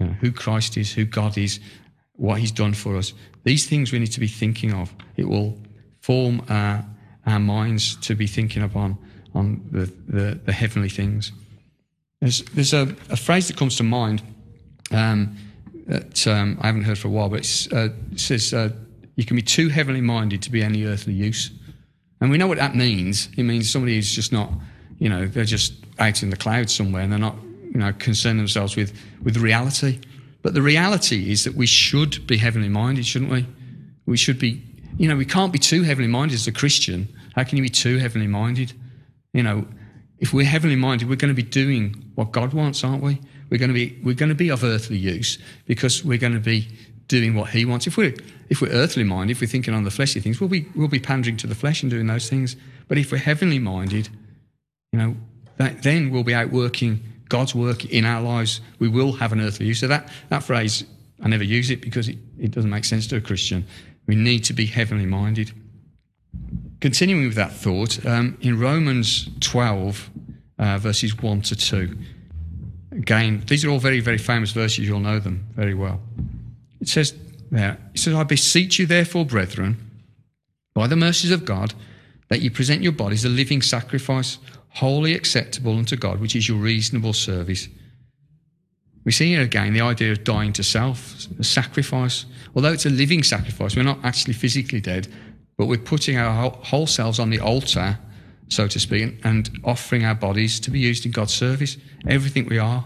[0.00, 1.60] you know, who Christ is, who God is,
[2.14, 3.12] what He's done for us.
[3.44, 4.94] These things we need to be thinking of.
[5.16, 5.58] It will
[6.00, 6.84] form our
[7.26, 8.98] our minds to be thinking upon
[9.34, 11.32] on the, the, the heavenly things.
[12.20, 14.22] There's, there's a, a, phrase that comes to mind
[14.90, 15.36] um,
[15.86, 18.70] that um, I haven't heard for a while, but uh, it says, uh,
[19.16, 21.50] You can be too heavenly minded to be any earthly use.
[22.20, 23.28] And we know what that means.
[23.36, 24.52] It means somebody who's just not,
[24.98, 28.38] you know, they're just out in the clouds somewhere and they're not, you know, concerned
[28.38, 28.92] themselves with,
[29.24, 29.98] with reality.
[30.42, 33.46] But the reality is that we should be heavenly minded, shouldn't we?
[34.06, 34.62] We should be
[34.98, 37.08] you know, we can't be too heavenly minded as a Christian.
[37.34, 38.72] How can you be too heavenly minded?
[39.32, 39.66] You know,
[40.18, 43.20] if we're heavenly minded, we're going to be doing what God wants, aren't we?
[43.52, 45.36] We're going to be we're going to be of earthly use
[45.66, 46.68] because we're going to be
[47.06, 47.86] doing what He wants.
[47.86, 48.14] If we're
[48.48, 50.98] if we're earthly minded, if we're thinking on the fleshly things, we'll be we'll be
[50.98, 52.56] pandering to the flesh and doing those things.
[52.88, 54.08] But if we're heavenly minded,
[54.90, 55.16] you know,
[55.58, 58.62] that, then we'll be outworking God's work in our lives.
[58.78, 59.80] We will have an earthly use.
[59.80, 60.84] So that that phrase,
[61.22, 63.66] I never use it because it, it doesn't make sense to a Christian.
[64.06, 65.52] We need to be heavenly minded.
[66.80, 70.10] Continuing with that thought, um, in Romans 12,
[70.58, 71.98] uh, verses 1 to 2,
[72.92, 74.86] again, these are all very, very famous verses.
[74.86, 76.00] You'll know them very well.
[76.80, 77.14] It says
[77.50, 79.76] there, it says, I beseech you, therefore, brethren,
[80.74, 81.74] by the mercies of God,
[82.28, 84.38] that you present your bodies a living sacrifice,
[84.70, 87.68] wholly acceptable unto God, which is your reasonable service.
[89.04, 92.24] We see here again the idea of dying to self, a sacrifice.
[92.54, 95.08] Although it's a living sacrifice, we're not actually physically dead,
[95.58, 97.98] but we're putting our whole selves on the altar,
[98.52, 101.76] so to speak, and offering our bodies to be used in God's service.
[102.06, 102.84] Everything we are,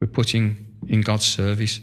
[0.00, 1.80] we're putting in God's service.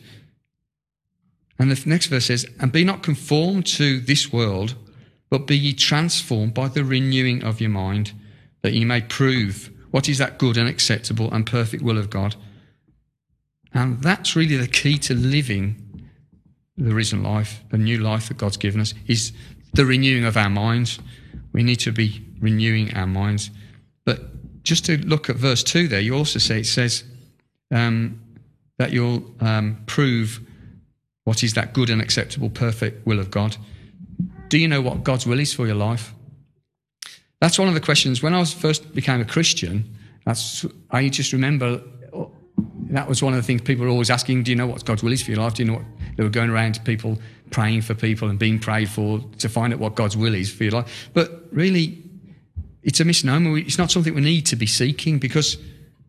[1.59, 4.75] And the next verse says, And be not conformed to this world,
[5.29, 8.13] but be ye transformed by the renewing of your mind,
[8.61, 12.35] that ye may prove what is that good and acceptable and perfect will of God.
[13.73, 15.91] And that's really the key to living
[16.77, 19.31] the risen life, the new life that God's given us, is
[19.73, 20.99] the renewing of our minds.
[21.53, 23.51] We need to be renewing our minds.
[24.05, 27.03] But just to look at verse 2 there, you also say it says
[27.71, 28.21] um,
[28.77, 30.39] that you'll um, prove
[31.23, 33.57] what is that good and acceptable, perfect will of God.
[34.49, 36.13] Do you know what God's will is for your life?
[37.39, 38.21] That's one of the questions.
[38.21, 41.81] When I was first became a Christian, that's I just remember
[42.97, 44.43] that was one of the things people were always asking.
[44.43, 45.53] Do you know what God's will is for your life?
[45.53, 45.85] Do you know what
[46.17, 49.73] they were going around to people praying for people and being prayed for to find
[49.73, 51.09] out what God's will is for your life?
[51.13, 52.03] But really,
[52.83, 53.57] it's a misnomer.
[53.57, 55.57] It's not something we need to be seeking because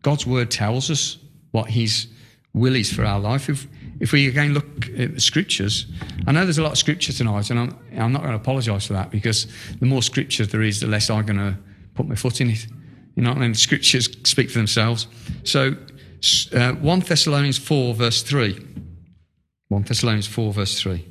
[0.01, 1.17] God's word tells us
[1.51, 2.07] what His
[2.53, 3.49] will is for our life.
[3.49, 3.67] If,
[3.99, 5.85] if we again look at the scriptures,
[6.27, 8.87] I know there's a lot of scripture tonight, and I'm, I'm not going to apologise
[8.87, 9.47] for that because
[9.79, 11.57] the more scripture there is, the less I'm going to
[11.95, 12.67] put my foot in it.
[13.15, 15.07] You know, I mean, scriptures speak for themselves.
[15.43, 15.75] So,
[16.53, 18.67] uh, 1 Thessalonians 4, verse 3.
[19.67, 21.05] 1 Thessalonians 4, verse 3.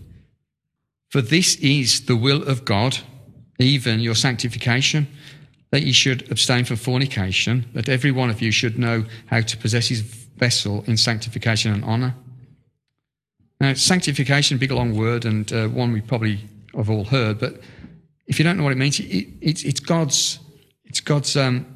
[1.08, 2.98] For this is the will of God,
[3.58, 5.06] even your sanctification,
[5.70, 9.56] that ye should abstain from fornication, that every one of you should know how to
[9.56, 12.14] possess his vessel in sanctification and honour.
[13.60, 16.40] Now, sanctification, big long word, and uh, one we probably
[16.74, 17.60] have all heard, but
[18.26, 20.38] if you don't know what it means, it, it, it's, it's, God's,
[20.84, 21.66] it's God's um,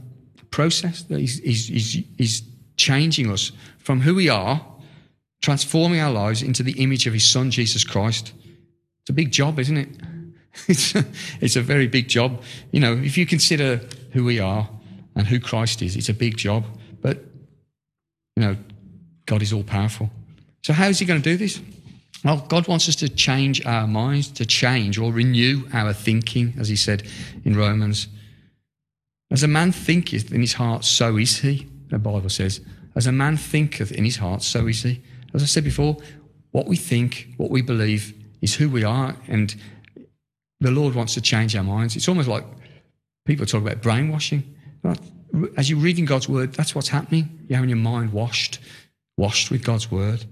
[0.51, 2.43] process that he's, he's, he's, he's
[2.77, 4.65] changing us from who we are,
[5.43, 8.33] transforming our lives into the image of his son, Jesus Christ.
[9.01, 9.89] It's a big job, isn't it?
[10.69, 11.05] It's a,
[11.43, 12.43] it's a very big job.
[12.73, 14.67] You know, if you consider who we are
[15.15, 16.65] and who Christ is, it's a big job.
[17.03, 17.19] But,
[18.37, 18.57] you know,
[19.27, 20.11] God is all powerful.
[20.63, 21.61] So, how is He going to do this?
[22.25, 26.71] Well, God wants us to change our minds, to change or renew our thinking, as
[26.71, 27.03] He said
[27.45, 28.09] in Romans.
[29.31, 32.61] As a man thinketh in his heart, so is he, the Bible says.
[32.95, 35.03] As a man thinketh in his heart, so is he.
[35.35, 35.97] As I said before,
[36.53, 39.17] what we think, what we believe, is who we are.
[39.29, 39.55] And
[40.61, 41.97] the Lord wants to change our minds.
[41.97, 42.45] It's almost like
[43.27, 44.55] people talk about brainwashing.
[45.57, 47.45] As you're reading God's word, that's what's happening.
[47.49, 48.59] You're having your mind washed,
[49.19, 50.25] washed with God's word,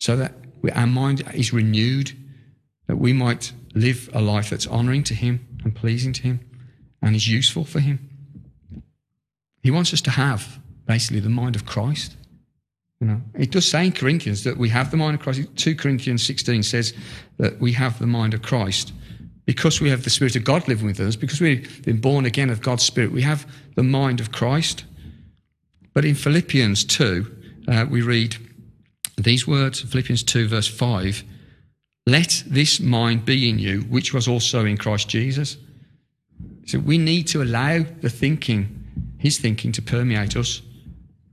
[0.00, 0.34] so that
[0.74, 2.12] our mind is renewed,
[2.88, 6.40] that we might live a life that's honoring to Him and pleasing to Him
[7.00, 8.10] and is useful for Him.
[9.62, 12.16] He wants us to have basically the mind of Christ.
[13.00, 15.42] You know, it does say in Corinthians that we have the mind of Christ.
[15.56, 16.94] 2 Corinthians 16 says
[17.38, 18.92] that we have the mind of Christ
[19.44, 22.50] because we have the Spirit of God living with us, because we've been born again
[22.50, 24.84] of God's Spirit, we have the mind of Christ.
[25.94, 28.36] But in Philippians 2, uh, we read
[29.16, 31.24] these words Philippians 2, verse 5
[32.06, 35.56] Let this mind be in you, which was also in Christ Jesus.
[36.66, 38.81] So we need to allow the thinking,
[39.22, 40.62] his thinking, to permeate us.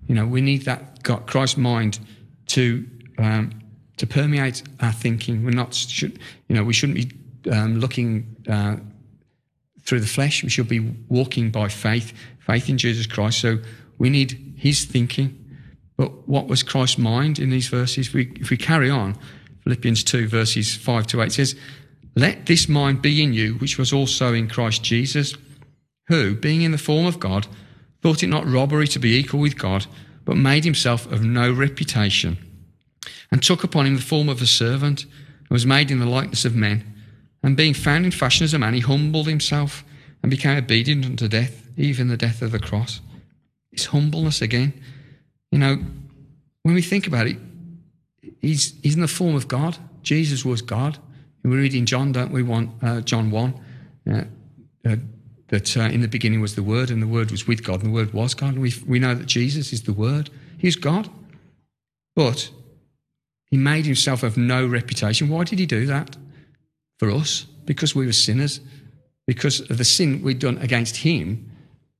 [0.08, 2.00] You know, we need that God, Christ's mind
[2.48, 2.86] to
[3.18, 3.52] um,
[3.98, 5.44] to permeate our thinking.
[5.44, 8.78] We're not, should, you know, we shouldn't be um, looking uh,
[9.84, 10.42] through the flesh.
[10.42, 13.42] We should be walking by faith, faith in Jesus Christ.
[13.42, 13.58] So
[13.98, 15.36] we need his thinking.
[15.98, 18.14] But what was Christ's mind in these verses?
[18.14, 19.18] We, if we carry on,
[19.66, 21.56] Philippians 2, verses 5 to 8 says,
[22.16, 25.36] Let this mind be in you, which was also in Christ Jesus,
[26.08, 27.48] who, being in the form of God,
[28.02, 29.86] thought it not robbery to be equal with God,
[30.26, 32.38] but made himself of no reputation,
[33.32, 36.46] and took upon him the form of a servant, and was made in the likeness
[36.46, 36.84] of men
[37.44, 39.84] and being found in fashion as a man, he humbled himself
[40.22, 43.00] and became obedient unto death, even the death of the cross.
[43.72, 44.74] It's humbleness again.
[45.52, 45.78] You know,
[46.64, 47.38] when we think about it,
[48.42, 49.78] he's, he's in the form of God.
[50.02, 50.98] Jesus was God.
[51.44, 53.54] we read in John, don't we, one, uh, John 1,
[54.12, 54.24] uh,
[54.86, 54.96] uh,
[55.50, 57.92] that uh, in the beginning was the Word, and the Word was with God, and
[57.92, 58.54] the Word was God.
[58.54, 60.30] And we, we know that Jesus is the Word.
[60.58, 61.10] He's God.
[62.16, 62.50] But
[63.50, 65.30] he made himself of no reputation.
[65.30, 66.16] Why did he do that?
[67.00, 68.60] for us because we were sinners,
[69.26, 71.50] because of the sin we'd done against him.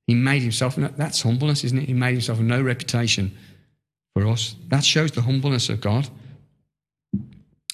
[0.06, 1.86] He made himself, that's humbleness, isn't it?
[1.86, 3.36] He made himself of no reputation
[4.12, 4.56] for us.
[4.68, 6.08] That shows the humbleness of God.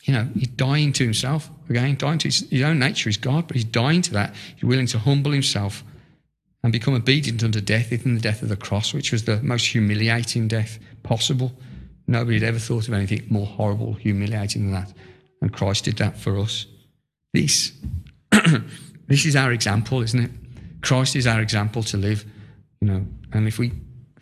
[0.06, 3.08] You know, he's dying to himself again, dying to his, his own nature.
[3.08, 4.34] He's God, but he's dying to that.
[4.54, 5.82] He's willing to humble himself
[6.62, 9.66] and become obedient unto death, even the death of the cross, which was the most
[9.66, 11.52] humiliating death possible.
[12.06, 14.92] Nobody had ever thought of anything more horrible, humiliating than that.
[15.42, 16.66] And Christ did that for us.
[17.32, 17.72] This,
[19.08, 20.30] this is our example, isn't it?
[20.82, 22.24] Christ is our example to live,
[22.80, 23.06] you know.
[23.32, 23.72] And if we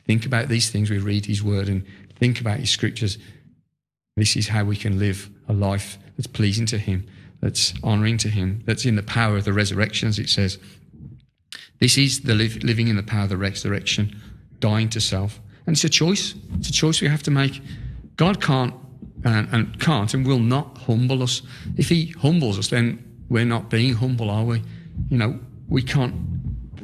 [0.07, 1.85] think about these things, we read his word and
[2.17, 3.19] think about his scriptures,
[4.17, 7.07] this is how we can live a life that's pleasing to him,
[7.41, 10.59] that's honouring to him, that's in the power of the resurrection, as it says.
[11.81, 14.21] This is the living in the power of the resurrection,
[14.61, 15.41] dying to self.
[15.67, 16.35] And it's a choice.
[16.59, 17.61] It's a choice we have to make.
[18.17, 18.75] God can't
[19.25, 21.43] and, and can't and will not humble us.
[21.77, 24.63] If He humbles us, then we're not being humble, are we?
[25.09, 26.15] You know, we can't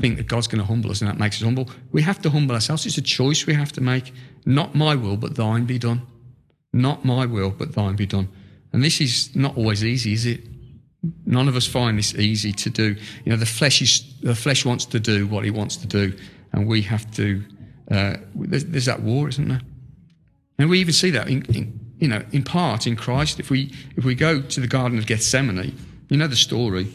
[0.01, 1.69] think that God's going to humble us and that makes us humble.
[1.93, 2.87] We have to humble ourselves.
[2.87, 4.13] It's a choice we have to make.
[4.47, 6.03] Not my will, but thine be done.
[6.73, 8.29] Not my will, but thine be done.
[8.73, 10.41] And this is not always easy, is it?
[11.25, 12.97] None of us find this easy to do.
[13.25, 16.17] You know, the flesh is the flesh wants to do what he wants to do,
[16.53, 17.43] and we have to.
[17.91, 19.63] Uh, there's, there's, that war, isn't there?
[20.59, 23.41] And we even see that in, in, you know, in part in Christ.
[23.41, 25.75] If we if we go to the Garden of Gethsemane,
[26.09, 26.93] you know the story.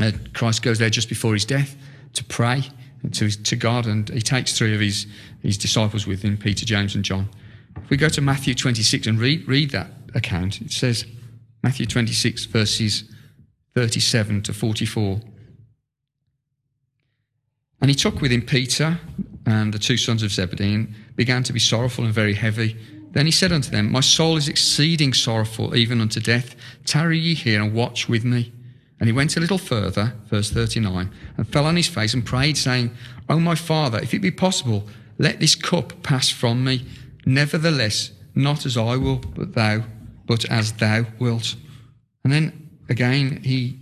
[0.00, 1.76] Uh, Christ goes there just before his death
[2.12, 2.64] to pray
[3.12, 5.06] to, to God, and he takes three of his,
[5.42, 7.28] his disciples with him, Peter, James, and John.
[7.76, 11.06] If we go to Matthew 26 and read, read that account, it says,
[11.62, 13.04] Matthew 26, verses
[13.74, 15.20] 37 to 44.
[17.80, 18.98] And he took with him Peter
[19.46, 22.76] and the two sons of Zebedee and began to be sorrowful and very heavy.
[23.12, 26.54] Then he said unto them, My soul is exceeding sorrowful, even unto death.
[26.84, 28.52] Tarry ye here and watch with me.
[29.00, 32.58] And he went a little further, verse 39, and fell on his face and prayed,
[32.58, 32.90] saying,
[33.28, 34.86] O my father, if it be possible,
[35.18, 36.84] let this cup pass from me.
[37.24, 39.84] Nevertheless, not as I will, but thou,
[40.30, 41.56] but as thou wilt.
[42.22, 43.76] And then again, he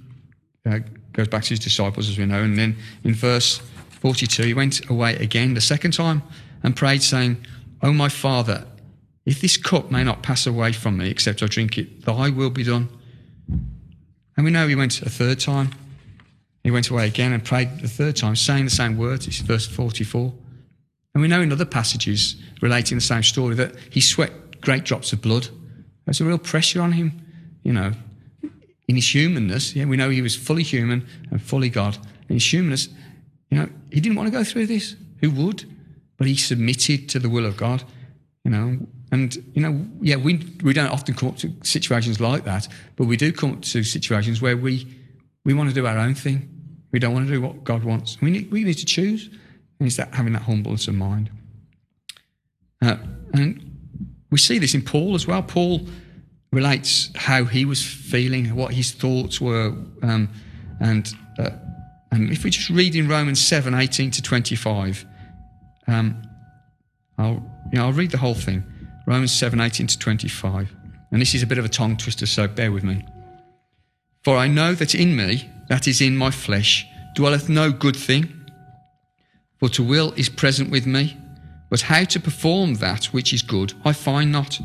[0.65, 0.79] uh,
[1.13, 2.43] goes back to his disciples, as we know.
[2.43, 3.59] And then in verse
[4.01, 6.23] 42, he went away again the second time
[6.63, 7.37] and prayed, saying,
[7.83, 8.65] O my Father,
[9.27, 12.49] if this cup may not pass away from me except I drink it, thy will
[12.49, 12.89] be done.
[14.35, 15.75] And we know he went a third time.
[16.65, 19.27] He went away again and prayed the third time, saying the same words.
[19.27, 20.33] It's verse 44.
[21.13, 25.13] And we know in other passages relating the same story that he sweat great drops
[25.13, 25.49] of blood.
[26.09, 27.21] There's a real pressure on him,
[27.65, 27.93] you know,
[28.89, 31.99] in his humanness, yeah, we know he was fully human and fully God.
[32.31, 32.89] In his humanness,
[33.51, 34.97] you know, he didn't want to go through this.
[35.21, 35.71] Who would?
[36.17, 37.85] But he submitted to the will of God,
[38.43, 38.79] you know.
[39.13, 43.07] And, you know, yeah, we, we don't often come up to situations like that, but
[43.07, 44.87] we do come up to situations where we,
[45.45, 46.49] we want to do our own thing.
[46.91, 48.19] We don't want to do what God wants.
[48.23, 49.29] We need, we need to choose.
[49.79, 51.31] And it's that having that humbleness of mind.
[52.81, 52.97] Uh,
[53.35, 53.68] and
[54.31, 55.43] we see this in Paul as well.
[55.43, 55.87] Paul
[56.53, 59.75] relates how he was feeling, what his thoughts were.
[60.03, 60.29] Um,
[60.81, 61.51] and, uh,
[62.11, 65.05] and if we just read in Romans 7 18 to 25,
[65.87, 66.23] um,
[67.17, 68.65] I'll, you know, I'll read the whole thing.
[69.07, 70.75] Romans 7 18 to 25.
[71.11, 73.05] And this is a bit of a tongue twister, so bear with me.
[74.25, 78.35] For I know that in me, that is in my flesh, dwelleth no good thing.
[79.59, 81.17] For to will is present with me,
[81.71, 84.61] but how to perform that which is good I find not.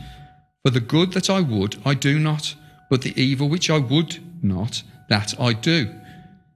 [0.64, 2.56] For the good that I would, I do not,
[2.90, 5.94] but the evil which I would not, that I do.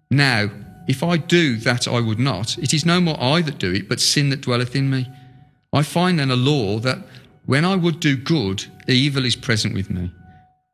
[0.09, 0.49] Now,
[0.87, 3.89] if I do that I would not, it is no more I that do it,
[3.89, 5.07] but sin that dwelleth in me.
[5.73, 6.99] I find then a law that
[7.45, 10.11] when I would do good, evil is present with me.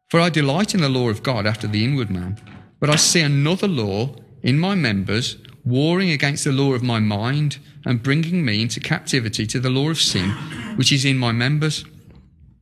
[0.10, 2.38] For I delight in the law of God after the inward man,
[2.80, 7.58] but I see another law in my members, warring against the law of my mind,
[7.86, 10.30] and bringing me into captivity to the law of sin,
[10.76, 11.86] which is in my members.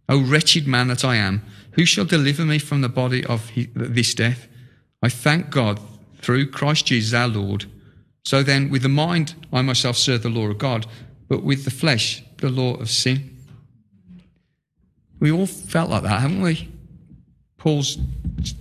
[0.09, 1.41] O wretched man that I am,
[1.73, 4.47] who shall deliver me from the body of this death?
[5.01, 5.79] I thank God
[6.21, 7.65] through Christ Jesus our Lord.
[8.23, 10.85] So then, with the mind, I myself serve the law of God,
[11.27, 13.37] but with the flesh, the law of sin.
[15.19, 16.69] We all felt like that, haven't we?
[17.57, 17.97] Paul's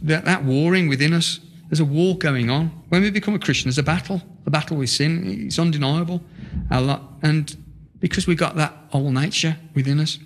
[0.02, 1.40] that, that warring within us.
[1.68, 2.66] There's a war going on.
[2.88, 4.20] When we become a Christian, there's a battle.
[4.44, 5.46] The battle with sin.
[5.46, 6.22] It's undeniable.
[6.70, 7.56] And
[7.98, 10.18] because we've got that old nature within us.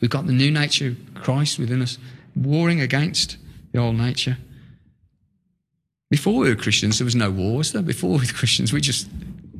[0.00, 1.98] We've got the new nature of Christ within us,
[2.36, 3.36] warring against
[3.72, 4.36] the old nature.
[6.10, 7.82] Before we were Christians, there was no war, was there?
[7.82, 9.08] Before we were Christians, we just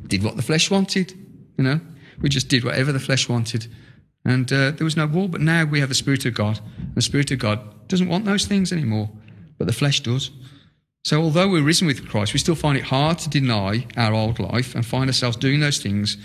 [0.08, 1.12] did what the flesh wanted,
[1.56, 1.80] you know?
[2.20, 3.66] We just did whatever the flesh wanted.
[4.24, 6.60] And uh, there was no war, but now we have the Spirit of God.
[6.76, 9.10] and The Spirit of God doesn't want those things anymore,
[9.58, 10.30] but the flesh does.
[11.02, 14.38] So, although we're risen with Christ, we still find it hard to deny our old
[14.38, 16.16] life and find ourselves doing those things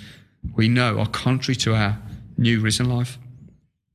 [0.56, 1.98] we know are contrary to our
[2.38, 3.18] new risen life.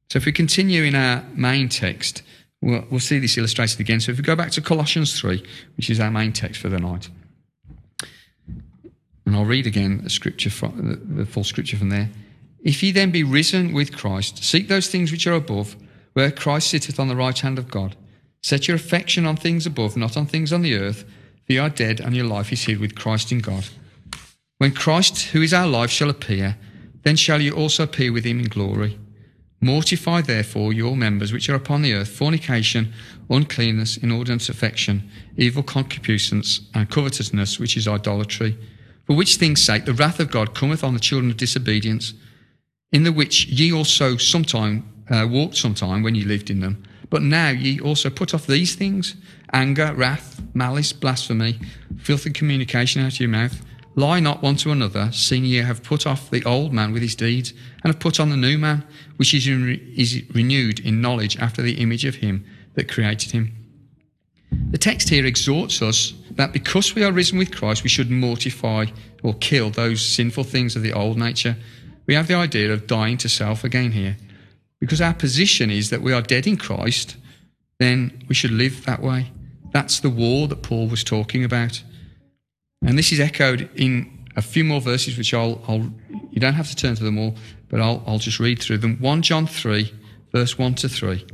[0.09, 2.23] So if we continue in our main text,
[2.63, 4.01] We'll, we'll see this illustrated again.
[4.01, 5.43] So if we go back to Colossians 3,
[5.77, 7.09] which is our main text for the night,
[9.25, 12.11] and I'll read again the scripture from, the, the full scripture from there.
[12.63, 15.77] If ye then be risen with Christ, seek those things which are above,
[16.13, 17.97] where Christ sitteth on the right hand of God.
[18.43, 21.05] Set your affection on things above, not on things on the earth,
[21.45, 23.67] for ye are dead, and your life is hid with Christ in God.
[24.59, 26.57] When Christ, who is our life, shall appear,
[27.03, 28.99] then shall you also appear with him in glory.
[29.63, 32.93] Mortify therefore your members which are upon the earth fornication,
[33.29, 38.57] uncleanness, inordinate affection, evil concupiscence, and covetousness, which is idolatry.
[39.05, 42.15] For which things' sake the wrath of God cometh on the children of disobedience,
[42.93, 46.83] in the which ye also sometime uh, walked sometime when ye lived in them.
[47.11, 49.17] But now ye also put off these things
[49.53, 51.59] anger, wrath, malice, blasphemy,
[51.99, 53.61] filthy communication out of your mouth.
[53.97, 57.17] Lie not one to another, seeing ye have put off the old man with his
[57.17, 57.53] deeds,
[57.83, 58.85] and have put on the new man,
[59.17, 63.53] which is, in, is renewed in knowledge after the image of him that created him.
[64.71, 68.87] The text here exhorts us that because we are risen with Christ, we should mortify
[69.23, 71.57] or kill those sinful things of the old nature.
[72.07, 74.17] We have the idea of dying to self again here.
[74.81, 77.17] Because our position is that we are dead in Christ,
[77.79, 79.31] then we should live that way.
[79.73, 81.83] That's the war that Paul was talking about.
[82.83, 85.91] And this is echoed in a few more verses, which I'll, I'll
[86.31, 87.35] you don't have to turn to them all,
[87.69, 88.97] but I'll, I'll just read through them.
[89.01, 89.93] 1 John 3,
[90.33, 91.27] verse 1 to 3.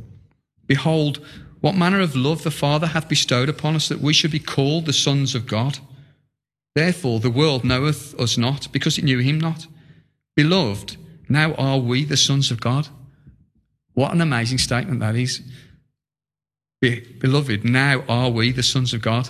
[0.65, 1.25] Behold,
[1.61, 4.85] what manner of love the Father hath bestowed upon us that we should be called
[4.85, 5.79] the sons of God.
[6.75, 9.67] Therefore the world knoweth us not, because it knew him not.
[10.35, 12.89] Beloved, now are we the sons of God.
[13.97, 15.41] What an amazing statement that is.
[16.81, 19.27] Beloved, now are we the sons of God.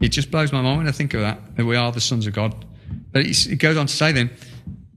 [0.00, 2.26] It just blows my mind when I think of that, that we are the sons
[2.26, 2.64] of God.
[3.12, 4.30] But it goes on to say then,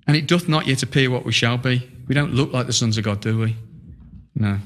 [0.07, 1.87] and it doth not yet appear what we shall be.
[2.07, 3.55] We don't look like the sons of God, do we?
[4.33, 4.57] No.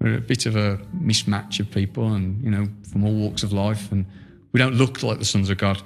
[0.00, 3.52] We're a bit of a mismatch of people and, you know, from all walks of
[3.52, 4.06] life, and
[4.52, 5.82] we don't look like the sons of God.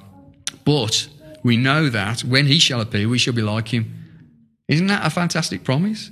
[0.64, 1.08] But
[1.42, 3.92] we know that when he shall appear, we shall be like him.
[4.68, 6.11] Isn't that a fantastic promise?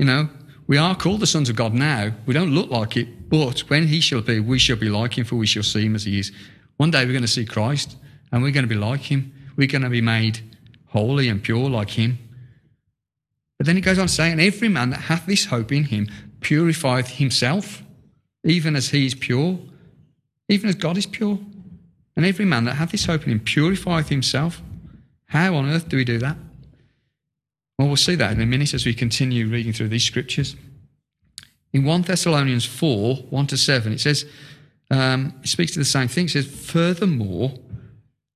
[0.00, 0.30] You know,
[0.66, 2.12] we are called the sons of God now.
[2.24, 5.26] We don't look like it, but when he shall be, we shall be like him,
[5.26, 6.32] for we shall see him as he is.
[6.78, 7.98] One day we're going to see Christ,
[8.32, 9.30] and we're going to be like him.
[9.56, 10.40] We're going to be made
[10.86, 12.18] holy and pure like him.
[13.58, 15.84] But then he goes on to say, And every man that hath this hope in
[15.84, 16.08] him
[16.40, 17.82] purifieth himself,
[18.42, 19.58] even as he is pure,
[20.48, 21.38] even as God is pure.
[22.16, 24.62] And every man that hath this hope in him purifieth himself.
[25.26, 26.38] How on earth do we do that?
[27.80, 30.54] Well, we'll see that in a minute as we continue reading through these scriptures.
[31.72, 34.26] In 1 Thessalonians 4 1 to 7, it says,
[34.90, 36.26] um, it speaks to the same thing.
[36.26, 37.54] It says, Furthermore,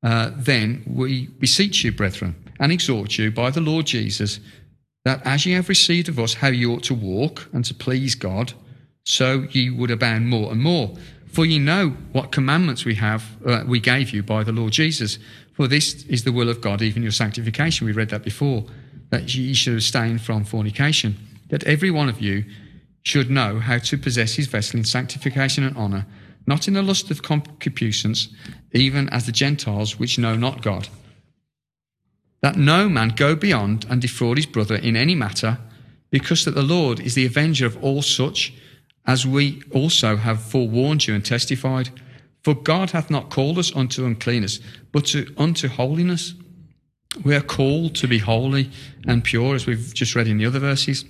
[0.02, 4.40] uh, then we beseech you, brethren, and exhort you by the Lord Jesus
[5.04, 8.14] that as ye have received of us how ye ought to walk and to please
[8.14, 8.54] God,
[9.04, 10.96] so ye would abound more and more.
[11.26, 15.18] For ye know what commandments we have, uh, we gave you by the Lord Jesus.
[15.52, 17.86] For this is the will of God, even your sanctification.
[17.86, 18.64] We read that before,
[19.14, 21.16] that ye should abstain from fornication.
[21.48, 22.44] That every one of you
[23.02, 26.06] should know how to possess his vessel in sanctification and honour,
[26.46, 28.28] not in the lust of concupiscence,
[28.72, 30.88] even as the Gentiles which know not God
[32.44, 35.56] that no man go beyond and defraud his brother in any matter,
[36.10, 38.52] because that the Lord is the avenger of all such,
[39.06, 41.88] as we also have forewarned you and testified.
[42.42, 44.60] For God hath not called us unto uncleanness,
[44.92, 46.34] but to, unto holiness.
[47.22, 48.70] We are called to be holy
[49.06, 51.04] and pure, as we've just read in the other verses.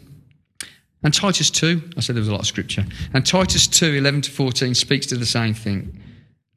[1.03, 4.23] And Titus 2, I said there was a lot of scripture, and Titus 2, 11
[4.23, 6.01] to 14 speaks to the same thing.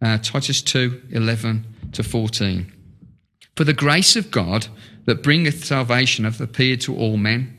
[0.02, 2.72] Uh, Titus 2, 11 to 14.
[3.56, 4.68] For the grace of God
[5.06, 7.58] that bringeth salvation hath appeared to all men,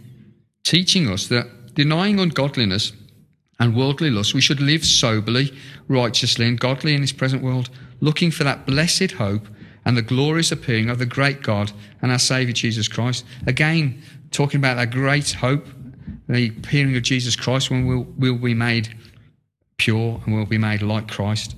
[0.65, 2.93] teaching us that denying ungodliness
[3.59, 5.53] and worldly lust, we should live soberly,
[5.89, 7.71] righteously, and godly in this present world,
[8.01, 9.47] looking for that blessed hope
[9.89, 13.25] and the glorious appearing of the great God and our Saviour Jesus Christ.
[13.49, 15.67] Again, talking about that great hope,
[16.29, 18.95] the appearing of Jesus Christ when we'll, we'll be made
[19.79, 21.57] pure and we'll be made like Christ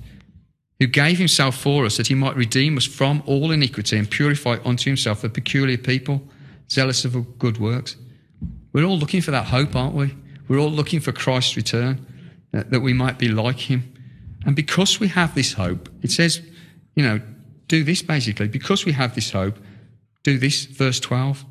[0.81, 4.57] who gave himself for us that he might redeem us from all iniquity and purify
[4.65, 6.19] unto himself a peculiar people,
[6.71, 7.97] zealous of good works.
[8.73, 10.15] We're all looking for that hope, aren't we?
[10.47, 12.03] We're all looking for Christ's return,
[12.51, 13.93] that, that we might be like him.
[14.43, 16.41] And because we have this hope, it says,
[16.95, 17.21] you know,
[17.71, 18.49] do this basically.
[18.49, 19.57] Because we have this hope,
[20.23, 21.45] do this, verse 12,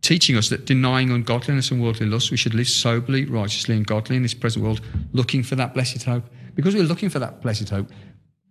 [0.00, 4.16] teaching us that denying ungodliness and worldly lust, we should live soberly, righteously, and godly
[4.16, 4.80] in this present world,
[5.12, 6.24] looking for that blessed hope.
[6.54, 7.88] Because we're looking for that blessed hope,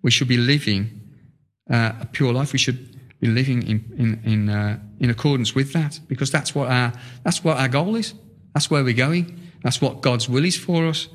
[0.02, 1.02] we should be living
[1.72, 2.52] uh, a pure life.
[2.52, 2.80] We should
[3.20, 6.94] be living in in in, uh, in accordance with that, because that's what our
[7.24, 8.14] that's what our goal is.
[8.54, 9.40] That's where we're going.
[9.64, 11.08] That's what God's will is for us.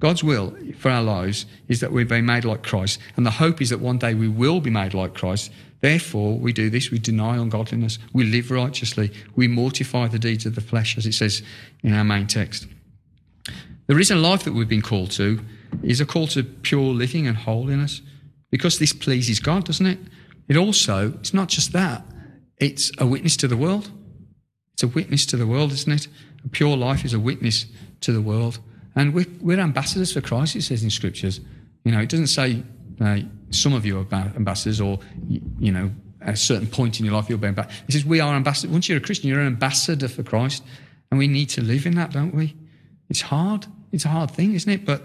[0.00, 2.98] God's will for our lives is that we be made like Christ.
[3.16, 5.52] And the hope is that one day we will be made like Christ.
[5.80, 6.90] Therefore, we do this.
[6.90, 7.98] We deny ungodliness.
[8.12, 9.12] We live righteously.
[9.36, 11.42] We mortify the deeds of the flesh, as it says
[11.82, 12.66] in our main text.
[13.86, 15.40] The reason life that we've been called to
[15.82, 18.02] is a call to pure living and holiness
[18.50, 19.98] because this pleases God, doesn't it?
[20.48, 22.04] It also, it's not just that,
[22.56, 23.90] it's a witness to the world.
[24.74, 26.08] It's a witness to the world, isn't it?
[26.44, 27.66] A pure life is a witness
[28.00, 28.58] to the world.
[28.96, 31.40] And we're, we're ambassadors for Christ, it says in scriptures.
[31.84, 32.62] You know, it doesn't say
[33.00, 33.20] uh,
[33.50, 34.98] some of you are ambassadors or,
[35.58, 37.74] you know, at a certain point in your life you'll be ambassador.
[37.88, 38.72] It says we are ambassadors.
[38.72, 40.62] Once you're a Christian, you're an ambassador for Christ.
[41.10, 42.54] And we need to live in that, don't we?
[43.08, 43.66] It's hard.
[43.90, 44.84] It's a hard thing, isn't it?
[44.84, 45.02] But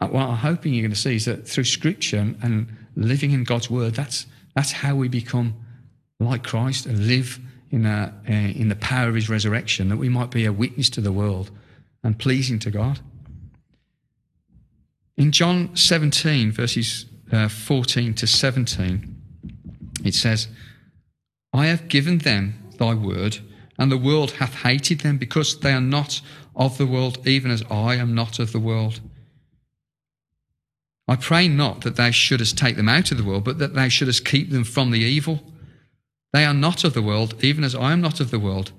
[0.00, 3.44] uh, what I'm hoping you're going to see is that through scripture and living in
[3.44, 5.54] God's word, that's, that's how we become
[6.20, 7.38] like Christ and live
[7.70, 10.90] in, a, uh, in the power of his resurrection, that we might be a witness
[10.90, 11.50] to the world
[12.06, 13.00] and pleasing to God.
[15.16, 19.16] In John 17, verses uh, 14 to 17,
[20.04, 20.46] it says,
[21.52, 23.38] I have given them thy word,
[23.76, 26.20] and the world hath hated them because they are not
[26.54, 29.00] of the world, even as I am not of the world.
[31.08, 33.88] I pray not that thou shouldest take them out of the world, but that thou
[33.88, 35.42] shouldest keep them from the evil.
[36.32, 38.70] They are not of the world, even as I am not of the world.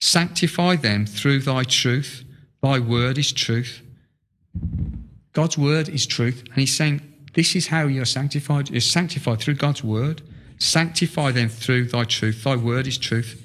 [0.00, 2.24] Sanctify them through thy truth.
[2.62, 3.82] Thy word is truth.
[5.32, 6.42] God's word is truth.
[6.46, 7.00] And he's saying,
[7.34, 8.70] This is how you're sanctified.
[8.70, 10.22] You're sanctified through God's word.
[10.58, 12.42] Sanctify them through thy truth.
[12.42, 13.44] Thy word is truth.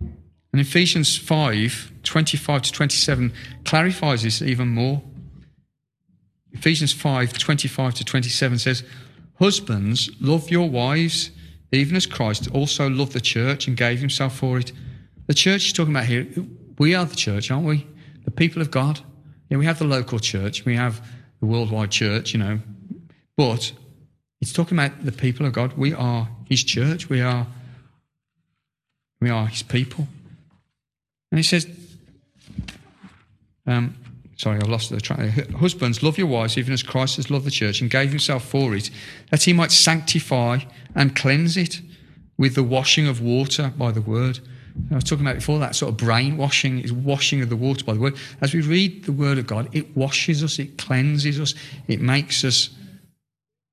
[0.00, 3.32] And Ephesians 5 25 to 27
[3.64, 5.02] clarifies this even more.
[6.52, 8.82] Ephesians 5 25 to 27 says,
[9.38, 11.30] Husbands, love your wives,
[11.72, 14.72] even as Christ also loved the church and gave himself for it.
[15.26, 16.26] The church talking about here,
[16.78, 17.86] we are the church, aren't we?
[18.24, 19.00] The people of God.
[19.48, 21.00] We have the local church, we have
[21.40, 22.58] the worldwide church, you know,
[23.36, 23.72] but
[24.40, 25.74] it's talking about the people of God.
[25.74, 27.46] We are his church, we are,
[29.20, 30.08] we are his people.
[31.30, 31.68] And he says,
[33.66, 33.94] um,
[34.36, 35.50] sorry, I've lost the track.
[35.52, 38.74] Husbands, love your wives, even as Christ has loved the church and gave himself for
[38.74, 38.90] it,
[39.30, 40.60] that he might sanctify
[40.94, 41.80] and cleanse it
[42.36, 44.40] with the washing of water by the word.
[44.90, 47.94] I was talking about before that sort of brainwashing is washing of the water by
[47.94, 48.16] the word.
[48.40, 51.54] As we read the word of God, it washes us, it cleanses us,
[51.88, 52.70] it makes us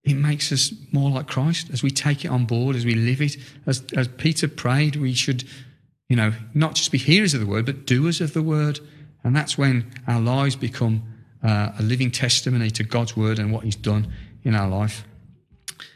[0.03, 3.21] it makes us more like Christ as we take it on board, as we live
[3.21, 3.37] it.
[3.65, 5.45] As, as Peter prayed, we should,
[6.09, 8.81] you know, not just be hearers of the word, but doers of the word.
[9.23, 11.03] And that's when our lives become
[11.41, 14.11] uh, a living testimony to God's word and what He's done
[14.43, 15.05] in our life.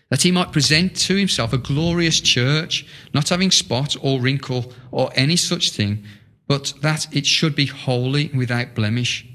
[0.10, 5.10] That He might present to Himself a glorious church, not having spot or wrinkle or
[5.16, 6.06] any such thing,
[6.48, 9.26] but that it should be holy without blemish.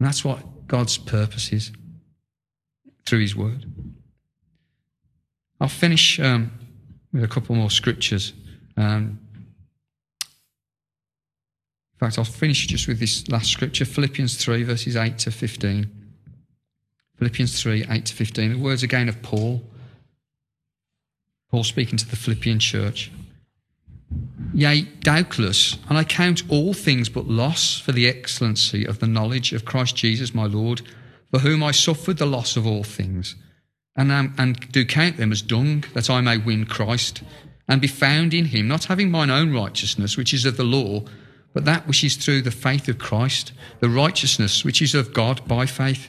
[0.00, 1.72] And that's what God's purpose is
[3.06, 3.64] through His word.
[5.60, 6.52] I'll finish um,
[7.12, 8.32] with a couple more scriptures.
[8.76, 9.18] Um,
[11.94, 15.97] in fact, I'll finish just with this last scripture Philippians 3, verses 8 to 15.
[17.18, 18.52] Philippians 3, 8 to 15.
[18.52, 19.62] The words again of Paul.
[21.50, 23.10] Paul speaking to the Philippian church.
[24.54, 29.52] Yea, doubtless, and I count all things but loss for the excellency of the knowledge
[29.52, 30.82] of Christ Jesus my Lord,
[31.30, 33.34] for whom I suffered the loss of all things,
[33.96, 37.22] and, am, and do count them as dung, that I may win Christ,
[37.68, 41.02] and be found in him, not having mine own righteousness, which is of the law,
[41.52, 45.46] but that which is through the faith of Christ, the righteousness which is of God
[45.46, 46.08] by faith,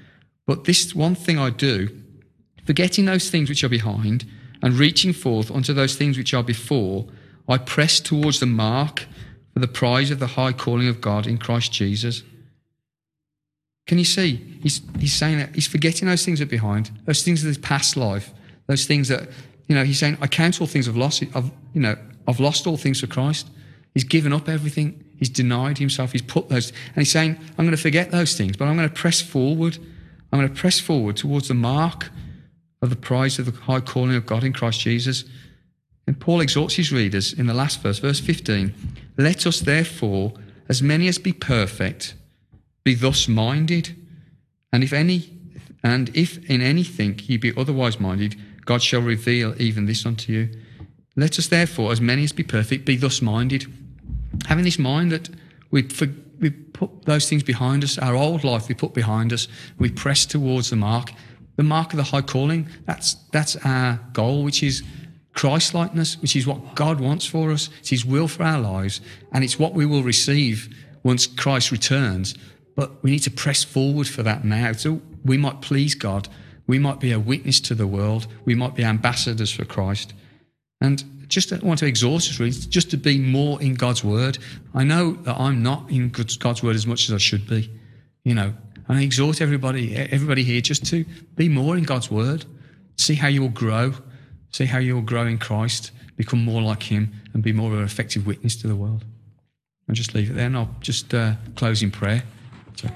[0.47, 1.89] but this one thing I do,
[2.65, 4.25] forgetting those things which are behind,
[4.61, 7.07] and reaching forth unto those things which are before,
[7.47, 9.05] I press towards the mark
[9.53, 12.23] for the prize of the high calling of God in Christ Jesus.
[13.87, 14.59] Can you see?
[14.61, 17.57] He's, he's saying that he's forgetting those things that are behind, those things of his
[17.57, 18.31] past life,
[18.67, 19.27] those things that,
[19.67, 21.23] you know, he's saying, I count all things I've lost.
[21.35, 23.49] I've, you know, I've lost all things for Christ.
[23.93, 25.03] He's given up everything.
[25.17, 26.11] He's denied himself.
[26.13, 28.87] He's put those, and he's saying, I'm going to forget those things, but I'm going
[28.87, 29.77] to press forward.
[30.31, 32.09] I'm going to press forward towards the mark
[32.81, 35.25] of the prize of the high calling of God in Christ Jesus.
[36.07, 38.73] And Paul exhorts his readers in the last verse, verse 15
[39.17, 40.33] Let us therefore
[40.69, 42.15] as many as be perfect,
[42.83, 43.95] be thus minded.
[44.73, 45.37] And if any
[45.83, 50.49] and if in anything ye be otherwise minded, God shall reveal even this unto you.
[51.15, 53.65] Let us therefore, as many as be perfect, be thus minded.
[54.45, 55.29] Having this mind that
[55.71, 56.07] we, for,
[56.81, 60.71] put those things behind us, our old life we put behind us, we press towards
[60.71, 61.11] the mark,
[61.55, 62.67] the mark of the high calling.
[62.85, 64.81] That's, that's our goal, which is
[65.33, 67.69] Christ likeness, which is what God wants for us.
[67.79, 68.99] It's His will for our lives,
[69.31, 72.33] and it's what we will receive once Christ returns.
[72.75, 74.71] But we need to press forward for that now.
[74.71, 76.29] So we might please God.
[76.65, 78.25] We might be a witness to the world.
[78.43, 80.13] We might be ambassadors for Christ.
[80.79, 84.37] And just want to exhort us really, just to be more in God's word.
[84.75, 87.71] I know that I'm not in God's word as much as I should be,
[88.23, 88.53] you know.
[88.87, 91.05] And I exhort everybody, everybody here, just to
[91.35, 92.45] be more in God's word.
[92.97, 93.93] See how you will grow.
[94.51, 97.79] See how you will grow in Christ, become more like Him, and be more of
[97.79, 99.05] an effective witness to the world.
[99.87, 102.23] I'll just leave it there, and I'll just uh, close in prayer.
[102.75, 102.89] So.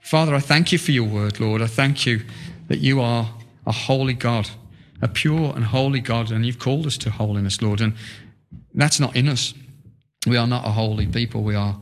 [0.00, 1.62] Father, I thank you for your word, Lord.
[1.62, 2.22] I thank you
[2.66, 3.30] that you are
[3.66, 4.50] a holy God,
[5.02, 7.80] a pure and holy God, and you've called us to holiness, Lord.
[7.80, 7.94] And
[8.74, 9.54] that's not in us.
[10.26, 11.42] We are not a holy people.
[11.42, 11.78] We are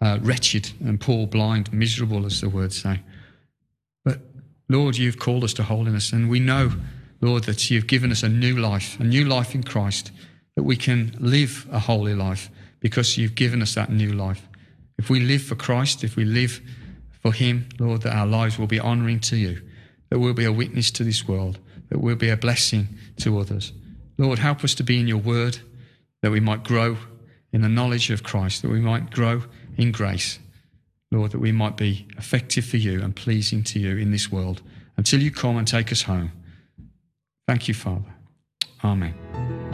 [0.00, 3.00] uh, wretched and poor, blind, miserable, as the words say.
[4.04, 4.20] But
[4.68, 6.72] Lord, you've called us to holiness, and we know,
[7.20, 10.10] Lord, that you've given us a new life, a new life in Christ,
[10.54, 12.50] that we can live a holy life
[12.80, 14.46] because you've given us that new life.
[14.98, 16.60] If we live for Christ, if we live
[17.22, 19.60] for Him, Lord, that our lives will be honouring to you,
[20.10, 21.58] that we'll be a witness to this world,
[21.88, 23.72] that we'll be a blessing to others.
[24.18, 25.58] Lord, help us to be in your word,
[26.22, 26.96] that we might grow
[27.52, 29.42] in the knowledge of Christ, that we might grow
[29.76, 30.38] in grace.
[31.10, 34.62] Lord, that we might be effective for you and pleasing to you in this world
[34.96, 36.32] until you come and take us home.
[37.46, 38.12] Thank you, Father.
[38.82, 39.65] Amen.